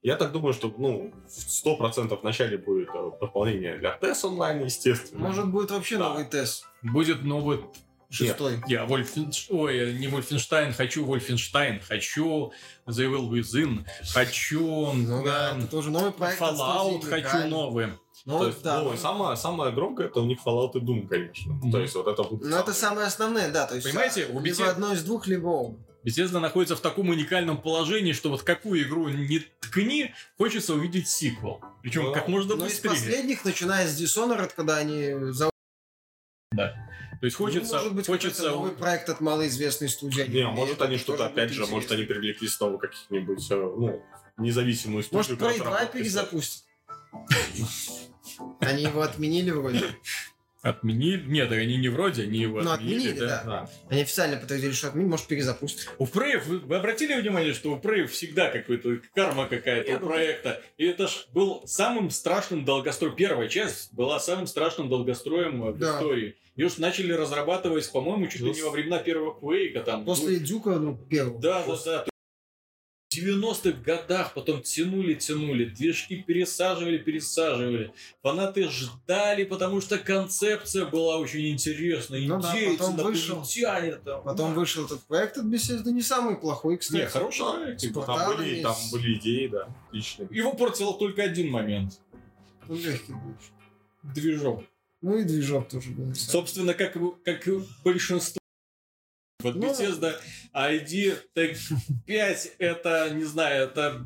[0.01, 5.19] Я так думаю, что, ну, сто процентов вначале будет э, дополнение для TES онлайн, естественно.
[5.27, 6.09] Может, будет вообще Да.
[6.09, 6.65] новый тест.
[6.83, 7.59] Будет новый...
[8.09, 8.61] Шестой.
[8.67, 9.47] Я Вольфенш...
[9.49, 12.51] Ой, не Вольфенштайн, хочу Вольфенштайн, хочу
[12.87, 16.39] The Evil Within, хочу Ну да, это тоже новый проект.
[16.41, 17.49] Fallout, студии хочу Микали.
[17.49, 17.87] новый.
[18.25, 18.81] Ну, То есть, да.
[18.81, 21.53] ну, самое, самое громкое это у них Fallout и Doom, конечно.
[21.53, 21.71] Мгм.
[21.71, 23.67] То есть вот это будет Ну, это самое основное, да.
[23.67, 25.77] То есть, Понимаете, а, у либо Bethesda- одно из двух, либо оба.
[26.05, 31.61] Bethesda находится в таком уникальном положении, что вот какую игру не ткни, хочется увидеть сиквел.
[31.81, 32.89] Причем Ну, как можно Но из быстрее.
[32.91, 35.49] последних, начиная с Dishonored, когда они за...
[37.19, 40.23] То есть хочется, Ну, может быть, хочется новый проект от малоизвестной студии.
[40.29, 44.03] Не, а может они что-то, опять же, может они привлекли снова каких-нибудь, э, ну,
[44.37, 45.17] независимую студию.
[45.17, 46.29] Может, Prey которая 2 будет писать.
[46.29, 46.63] перезапустят?
[48.59, 49.81] Они его отменили вроде.
[50.61, 51.23] отменили.
[51.27, 52.97] Нет, они не вроде, они его Ну, отменили.
[53.09, 53.27] отменили, да.
[53.27, 53.43] да.
[53.45, 53.69] Да.
[53.89, 55.93] Они официально подтвердили, что отменили, может, перезапустят.
[55.99, 60.61] У Prey, вы, вы обратили внимание, что у Prey всегда какой-то карма какая-то у проекта.
[60.77, 63.15] И это ж был самым страшным долгостроем.
[63.15, 65.95] Первая часть была самым страшным долгостроем в Да.
[65.97, 66.35] истории.
[66.55, 69.81] Ее ж начали разрабатывать, по-моему, чуть ли не во времена первого Квейка.
[69.81, 71.39] Там, После Дюка, ну, первого.
[71.41, 72.05] Да, да, да.
[73.09, 77.93] В 90-х годах потом тянули, тянули, движки пересаживали, пересаживали.
[78.21, 82.21] Фанаты ждали, потому что концепция была очень интересная.
[82.27, 83.45] Ну да, потом вышел.
[84.03, 84.23] там.
[84.23, 87.03] Потом вышел этот проект от Bethesda, не самый плохой, кстати.
[87.03, 87.79] Не, хороший проект.
[87.79, 88.63] Типа, Там были, есть.
[88.63, 90.27] там были идеи, да, отличные.
[90.31, 92.01] Его портил только один момент.
[92.67, 93.35] Ну, легкий был.
[94.13, 94.63] Движок.
[95.05, 96.05] Ну и движок тоже был.
[96.07, 96.15] не.
[96.15, 98.39] Собственно, как, и- как и большинство
[99.43, 99.61] вот Ну.
[99.71, 100.15] Bethesda
[100.51, 101.55] ID Tech
[102.07, 104.03] 5 это, не знаю, это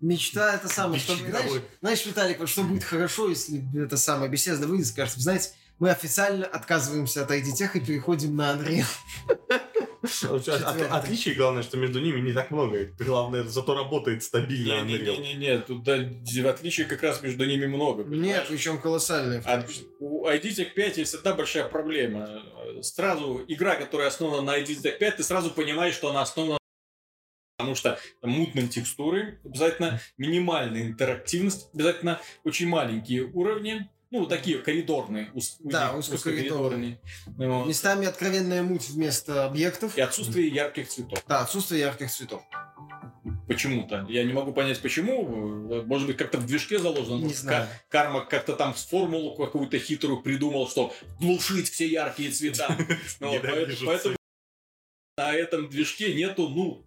[0.00, 4.66] Мечта это самое, что, знаешь, знаешь, Виталик, вот что будет хорошо, если это самое Bethesda
[4.66, 8.86] выйдет скажет, знаете, мы официально отказываемся от ID-тех и переходим на Unreal.
[10.30, 12.86] От- от- Отличий, главное, что между ними не так много.
[12.98, 14.82] Главное, зато работает стабильно.
[14.82, 15.94] Не-не-не, тут да,
[16.50, 18.04] отличий как раз между ними много.
[18.04, 19.40] Нет, причем колоссальные.
[19.42, 19.64] в А
[20.00, 22.28] у ID Tech 5 есть одна большая проблема.
[22.80, 26.58] Сразу игра, которая основана на ID Tech 5, ты сразу понимаешь, что она основана
[27.58, 35.30] Потому что там мутные текстуры, обязательно минимальная интерактивность, обязательно очень маленькие уровни, ну, такие коридорные,
[35.34, 37.00] ус- Да, узкие- узкокоридорные.
[37.26, 37.66] Вот.
[37.66, 39.96] Местами откровенная муть вместо объектов.
[39.96, 41.24] И отсутствие ярких цветов.
[41.26, 42.42] Да, отсутствие ярких цветов.
[43.48, 44.06] Почему-то.
[44.08, 45.24] Я не могу понять, почему.
[45.84, 47.24] Может быть, как-то в движке заложено.
[47.24, 47.66] Не знаю.
[47.66, 52.76] Ка- Карма как-то там формулу какую-то хитрую придумал, что глушить все яркие цвета.
[53.20, 54.16] Ну, Ненавижу Поэтому
[55.16, 56.84] на этом движке нету, ну,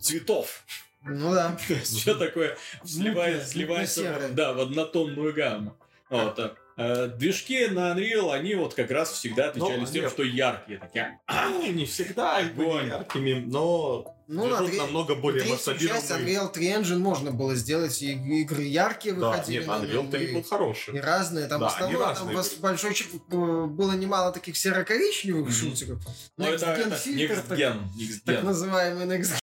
[0.00, 0.64] цветов.
[1.02, 1.56] Ну да.
[1.84, 5.76] Все такое сливается в- да, в однотонную гамму.
[6.08, 10.12] Вот, э, Движки на Unreal, они вот как раз всегда отличались Ну, тем, нет.
[10.12, 10.78] что яркие.
[10.78, 12.86] Такие, Ну, не всегда Огонь.
[12.88, 16.10] яркими, но Ну, на тре- намного более Третью часть.
[16.10, 19.60] Unreal 3 Engine можно было сделать, и игры яркие Да, выходили.
[19.60, 20.96] нет, Unreal нем, 3 и- был хороший.
[20.96, 22.60] И разные, там Да, в основном они там были.
[22.60, 23.36] большой э,
[23.66, 25.52] было немало таких серо-коричневых Мгм.
[25.52, 26.00] шутеров.
[26.36, 28.42] ну, это, Next Gen это фильтр, так- next gen, next так gen.
[28.44, 29.38] называемый Next Gen.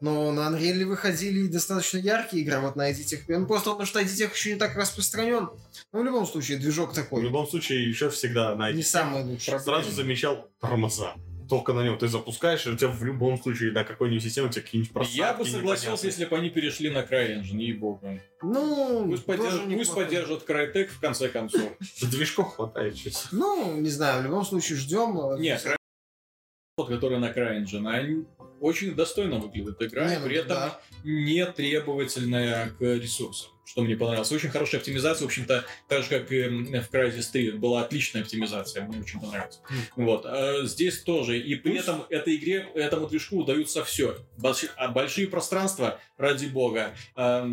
[0.00, 3.28] Но на Unreal выходили и достаточно яркие игры, вот на этих.
[3.28, 5.50] Ну, просто потому что ID еще не так распространен.
[5.92, 7.22] Но в любом случае, движок В такой.
[7.22, 9.60] любом случае, еще всегда на Не самый лучший.
[9.60, 11.14] сразу замечал тормоза.
[11.50, 14.50] Только на нем ты запускаешь, и у тебя в любом случае на какой-нибудь системе у
[14.50, 16.08] тебя какие-нибудь просадки Я бы согласился, непонятные.
[16.10, 18.20] если бы они перешли на CryEngine, ей-богу.
[18.42, 21.72] Ну, Пусть, тоже поддерж- пусть поддержат Crytek в конце концов.
[22.02, 23.28] Движков хватает сейчас.
[23.32, 25.40] Ну, не знаю, в любом случае ждем.
[25.40, 25.66] Нет,
[26.76, 28.24] тот, который на CryEngine, они
[28.60, 30.80] очень достойно выглядит игра, Не, ну при этом да.
[31.02, 34.30] не требовательная к ресурсам, что мне понравилось.
[34.32, 38.86] Очень хорошая оптимизация, в общем-то, так же, как и в Crysis 3, была отличная оптимизация,
[38.86, 39.60] мне очень понравилось.
[39.96, 40.26] Вот.
[40.26, 41.38] а здесь тоже.
[41.38, 44.16] И при этом этой игре, этому движку удаются все.
[44.36, 46.94] большие пространства, ради бога.
[47.14, 47.50] а,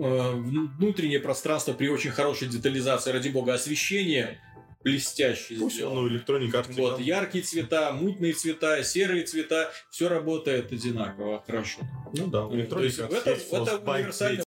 [0.00, 3.54] а, внутреннее пространство при очень хорошей детализации, ради бога.
[3.54, 4.40] Освещение
[4.86, 6.02] блестяще Пусть сделано.
[6.02, 11.80] ну, Electronic Arts Вот, яркие цвета, мутные цвета, серые цвета, все работает одинаково хорошо.
[12.16, 14.44] Ну да, Electronic Arts это, есть это универсальный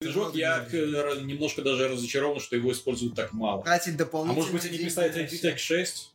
[0.00, 0.34] движок.
[0.36, 3.64] Я э, немножко даже разочарован, что его используют так мало.
[3.64, 4.40] Тратить А дополнительно.
[4.46, 6.12] может быть они ID Tech 6?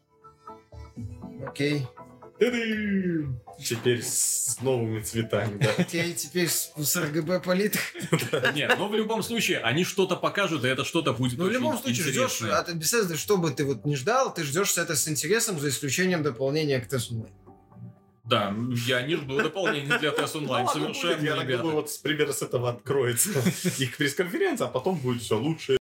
[1.46, 1.86] Окей.
[2.40, 5.72] Теперь с новыми цветами, да.
[5.92, 7.80] Я теперь с, с РГБ палитр.
[8.54, 11.78] Нет, но в любом случае, они что-то покажут, и это что-то будет Ну, в любом
[11.78, 15.60] случае, ждешь от Bethesda, что бы ты вот не ждал, ты ждешь это с интересом,
[15.60, 17.32] за исключением дополнения к Online.
[18.24, 18.54] Да,
[18.86, 21.98] я не жду дополнений для Ну Онлайн, ладно, будет, совершенно, Я так думаю, вот с
[21.98, 23.30] примера с этого откроется
[23.78, 25.78] их пресс-конференция, а потом будет все лучше.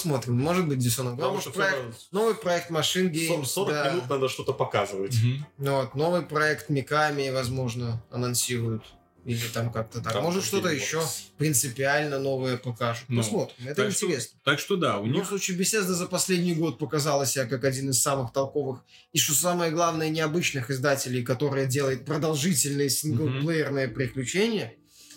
[0.00, 1.12] Посмотрим, может быть, Dishonored.
[1.16, 3.90] Потому Новый что проект, всё новый проект Machine Games, 40 да.
[3.90, 5.14] минут надо что-то показывать.
[5.56, 8.82] Ну вот, новый проект Миками, возможно, анонсируют.
[9.24, 10.12] Или там как-то так.
[10.12, 11.02] Там Может, что-то еще
[11.38, 13.06] принципиально новое покажут.
[13.08, 13.56] Ну, Посмотрим.
[13.66, 14.38] Это так что- интересно.
[14.44, 15.28] Так что да, у В любом них...
[15.28, 19.72] случае, Bethesda за последний год показала себя как один из самых толковых и, что самое
[19.72, 24.74] главное, необычных издателей, которые делают продолжительные синглплеерные приключения.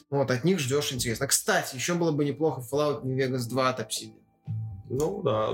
[0.09, 1.27] Вот, от них ждешь интересно.
[1.27, 4.13] Кстати, еще было бы неплохо Fallout New Vegas 2 от Obsidian.
[4.89, 5.53] Ну да.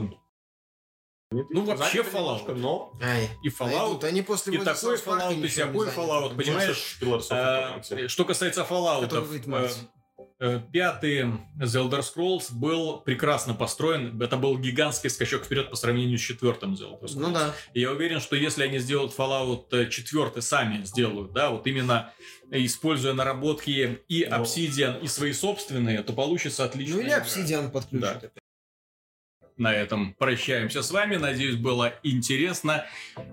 [1.32, 2.40] Ну, вообще Fallout.
[2.40, 2.94] немножко, но...
[3.02, 4.04] Ай, И Fallout, найдут.
[4.04, 5.88] Они после и такой Fallout, и всякой.
[5.90, 6.98] Fallout, понимаешь?
[7.02, 8.08] Э, Eternity.
[8.08, 9.76] Что касается Fallout, в марте.
[10.72, 11.24] пятый
[11.60, 14.22] The Elder Scrolls был прекрасно построен.
[14.22, 17.14] Это был гигантский скачок вперед по сравнению с четвертым The Elder Scrolls.
[17.16, 17.54] Ну да.
[17.74, 22.14] И я уверен, что если они сделают Fallout 4 сами сделают, да, вот именно
[22.52, 24.24] используя наработки и.
[24.24, 26.96] Obsidian, и свои собственные, то получится отлично.
[26.96, 28.32] Ну или Obsidian подключат.
[29.58, 31.16] На этом прощаемся с вами.
[31.16, 32.86] Надеюсь, было интересно.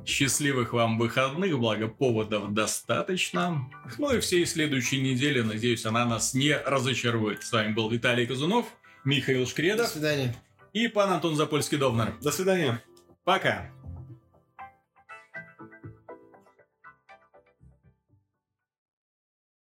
[0.06, 3.68] Счастливых вам выходных, благо поводов достаточно.
[3.98, 7.42] Ну и всей следующей недели, надеюсь, она нас не разочарует.
[7.42, 8.66] С вами был Виталий Казунов,
[9.04, 10.34] Михаил До Шкредов свидания.
[10.72, 12.14] и пан Антон Запольский-Довнер.
[12.22, 12.82] До свидания.
[13.24, 13.70] Пока!